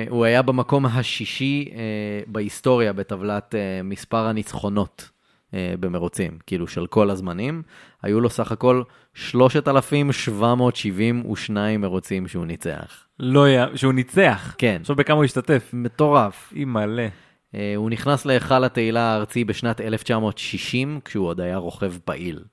הוא 0.09 0.25
היה 0.25 0.41
במקום 0.41 0.85
השישי 0.85 1.69
אה, 1.75 1.79
בהיסטוריה 2.27 2.93
בטבלת 2.93 3.55
אה, 3.55 3.83
מספר 3.83 4.25
הניצחונות 4.25 5.09
אה, 5.53 5.73
במרוצים, 5.79 6.37
כאילו 6.45 6.67
של 6.67 6.87
כל 6.87 7.09
הזמנים. 7.09 7.61
היו 8.01 8.21
לו 8.21 8.29
סך 8.29 8.51
הכל 8.51 8.81
3,772 9.13 11.81
מרוצים 11.81 12.27
שהוא 12.27 12.45
ניצח. 12.45 13.05
לא 13.19 13.43
היה, 13.43 13.67
שהוא 13.75 13.93
ניצח. 13.93 14.55
כן, 14.57 14.77
עכשיו 14.81 14.95
בכמה 14.95 15.15
הוא 15.15 15.23
השתתף? 15.23 15.69
מטורף. 15.73 16.53
אי 16.55 16.65
מלא. 16.65 17.03
אה, 17.55 17.73
הוא 17.75 17.89
נכנס 17.89 18.25
להיכל 18.25 18.63
התהילה 18.63 19.01
הארצי 19.01 19.43
בשנת 19.43 19.81
1960, 19.81 20.99
כשהוא 21.05 21.27
עוד 21.27 21.41
היה 21.41 21.57
רוכב 21.57 21.93
פעיל. 22.05 22.43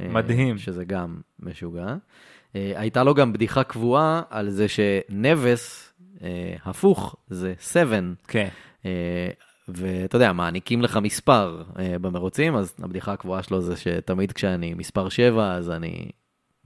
אה, 0.00 0.08
מדהים. 0.08 0.58
שזה 0.58 0.84
גם 0.84 1.16
משוגע. 1.40 1.94
אה, 2.56 2.72
הייתה 2.76 3.04
לו 3.04 3.14
גם 3.14 3.32
בדיחה 3.32 3.64
קבועה 3.64 4.22
על 4.30 4.50
זה 4.50 4.66
שנבס, 4.68 5.88
אה, 5.88 5.91
הפוך, 6.64 7.16
זה 7.28 7.54
7. 7.60 7.98
כן. 8.28 8.48
אה, 8.86 9.28
ואתה 9.68 10.16
יודע, 10.16 10.32
מעניקים 10.32 10.82
לך 10.82 10.96
מספר 11.02 11.62
אה, 11.78 11.98
במרוצים, 11.98 12.56
אז 12.56 12.74
הבדיחה 12.82 13.12
הקבועה 13.12 13.42
שלו 13.42 13.60
זה 13.60 13.76
שתמיד 13.76 14.32
כשאני 14.32 14.74
מספר 14.74 15.08
7, 15.08 15.54
אז 15.54 15.70
אני 15.70 16.10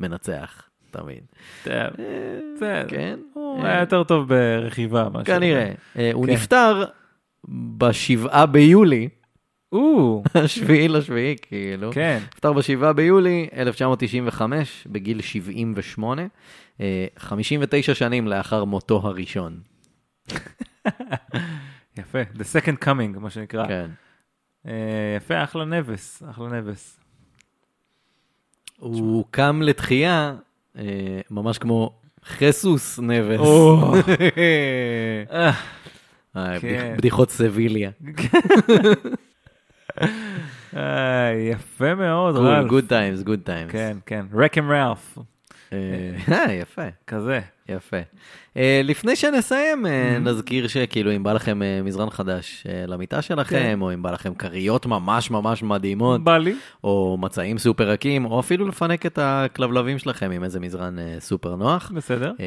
מנצח, 0.01 0.63
תמיד. 0.91 1.23
בסדר. 1.65 2.85
כן? 2.89 3.19
הוא 3.35 3.63
אה, 3.63 3.67
היה 3.71 3.81
יותר 3.81 4.05
טוב 4.05 4.29
ברכיבה. 4.29 5.09
מאשר- 5.13 5.25
כנראה. 5.25 5.73
אה, 5.99 6.11
הוא 6.13 6.27
כן. 6.27 6.33
נפטר 6.33 6.85
בשבעה 7.79 8.47
ביולי, 8.47 9.09
או, 9.77 10.23
השביעי 10.35 10.89
לשביעי, 10.89 11.37
כאילו. 11.43 11.91
כן. 11.93 12.19
נפטר 12.33 12.53
בשבעה 12.53 12.93
ביולי 12.93 13.49
1995, 13.57 14.87
בגיל 14.91 15.21
78, 15.21 16.23
אה, 16.81 17.07
59 17.19 17.95
שנים 17.95 18.29
לאחר 18.29 18.65
מותו 18.65 19.01
הראשון. 19.05 19.61
יפה. 21.99 22.19
The 22.35 22.43
second 22.57 22.85
coming, 22.85 23.19
מה 23.21 23.31
שנקרא. 23.31 23.67
כן. 23.69 23.91
אה, 24.67 24.73
יפה, 25.17 25.45
אחלה 25.45 25.65
נבס. 25.65 26.23
אחלה 26.31 26.49
נבס. 26.49 27.01
הוא 28.79 29.25
קם 29.31 29.63
לתחייה, 29.63 30.35
אה, 30.79 30.85
ממש 31.31 31.59
כמו 31.59 31.99
חיסוס 32.25 32.99
נבס. 32.99 33.41
אה, 35.33 35.53
כן. 36.61 36.69
בדיח- 36.69 36.97
בדיחות 36.99 37.31
סביליה. 37.31 37.91
אה, 40.77 41.33
יפה 41.51 41.95
מאוד, 41.95 42.37
Cool, 42.37 42.39
רלף. 42.41 42.71
good 42.71 42.89
times, 42.91 43.27
good 43.27 43.49
times. 43.49 43.73
כן, 43.73 43.97
כן. 44.07 44.27
רקם 44.35 44.71
ראלף. 44.71 45.19
אה, 45.73 45.79
אה, 46.33 46.53
יפה. 46.53 46.83
כזה. 47.07 47.41
יפה. 47.69 47.97
Uh, 48.55 48.59
לפני 48.85 49.17
שנסיים, 49.17 49.87
uh, 49.87 49.89
נזכיר 50.21 50.69
שכאילו 50.69 51.17
אם 51.17 51.23
בא 51.23 51.33
לכם 51.33 51.61
uh, 51.63 51.87
מזרן 51.87 52.11
חדש 52.11 52.67
uh, 52.67 52.91
למיטה 52.91 53.23
שלכם, 53.23 53.57
כן. 53.57 53.79
או 53.81 53.95
אם 53.95 54.03
בא 54.03 54.11
לכם 54.11 54.35
כריות 54.35 54.87
ממש 54.87 55.31
ממש 55.31 55.63
מדהימות, 55.63 56.25
בא 56.25 56.39
לי. 56.39 56.55
או 56.85 57.17
מצעים 57.21 57.59
סופר 57.59 57.91
רכים, 57.91 58.25
או 58.25 58.41
אפילו 58.41 58.69
לפנק 58.69 59.07
את 59.07 59.19
הכלבלבים 59.23 59.99
שלכם 59.99 60.31
עם 60.31 60.45
איזה 60.45 60.61
מזרן 60.61 60.97
uh, 60.99 61.21
סופר 61.21 61.57
נוח, 61.57 61.93
בסדר. 61.95 62.33
uh, 62.37 62.41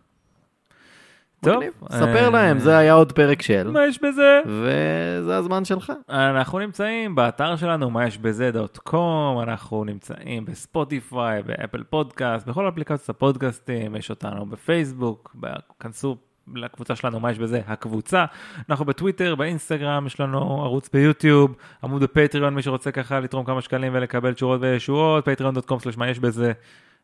טוב. 1.46 1.56
מגניב. 1.56 1.74
ספר 1.92 2.26
אה, 2.26 2.30
להם, 2.30 2.60
זה 2.60 2.78
היה 2.78 2.94
עוד 2.94 3.12
פרק 3.12 3.42
של, 3.42 3.72
מה 3.72 3.86
יש 3.86 4.00
בזה? 4.02 4.42
וזה 4.46 5.38
הזמן 5.38 5.66
שלך. 5.66 5.94
אנחנו 6.10 6.60
נמצאים 6.60 7.16
באתר 7.16 7.56
שלנו, 7.56 7.89
מה 7.89 8.08
יש 8.08 8.18
בזה 8.18 8.52
דוט 8.52 8.78
קום, 8.78 9.39
אנחנו 9.39 9.84
נמצאים 9.84 10.46
בספוטיפיי, 10.46 11.44
באפל 11.44 11.84
פודקאסט, 11.84 12.48
בכל 12.48 12.70
אפליקציות 12.70 13.10
הפודקאסטים, 13.10 13.96
יש 13.96 14.10
אותנו 14.10 14.46
בפייסבוק, 14.46 15.36
כנסו 15.80 16.18
לקבוצה 16.56 16.96
שלנו, 16.96 17.20
מה 17.20 17.32
יש 17.32 17.39
בזה, 17.39 17.62
הקבוצה. 17.68 18.26
אנחנו 18.70 18.86
בטוויטר, 18.86 19.36
באינסטגרם, 19.36 20.08
יש 20.08 20.20
לנו 20.20 20.64
ערוץ 20.64 20.89
ביוטיוב, 20.94 21.56
עמוד 21.84 22.04
בפטריון, 22.04 22.56
מי 22.56 22.62
שרוצה 22.62 22.92
ככה 22.92 23.20
לתרום 23.20 23.46
כמה 23.46 23.62
שקלים 23.62 23.94
ולקבל 23.96 24.34
תשורות 24.34 24.62
וישועות, 24.62 25.28
patreon.com/ 25.28 25.98
מה 25.98 26.10
יש 26.10 26.20
בזה, 26.20 26.52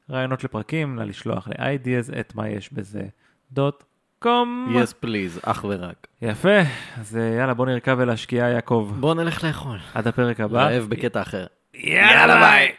רעיונות 0.09 0.43
לפרקים, 0.43 0.95
נא 0.95 1.01
לשלוח 1.01 1.47
ל-ideas 1.47 2.19
את 2.19 2.35
מה 2.35 2.49
יש 2.49 2.73
בזה 2.73 3.03
דוט 3.51 3.83
קום. 4.19 4.73
יס 4.75 4.93
פליז, 4.93 5.39
אך 5.43 5.65
ורק. 5.69 6.07
יפה, 6.21 6.59
אז 6.97 7.17
אה, 7.17 7.35
יאללה 7.39 7.53
בוא 7.53 7.65
נרכב 7.65 7.99
אל 7.99 8.09
השקיעה 8.09 8.49
יעקב. 8.49 8.91
בוא 8.99 9.15
נלך 9.15 9.43
לאכול. 9.43 9.77
עד 9.93 10.07
הפרק 10.07 10.39
הבא. 10.39 10.63
רעב 10.63 10.85
בקטע 10.89 11.21
אחר. 11.21 11.45
יאללה 11.73 12.39
ביי. 12.39 12.71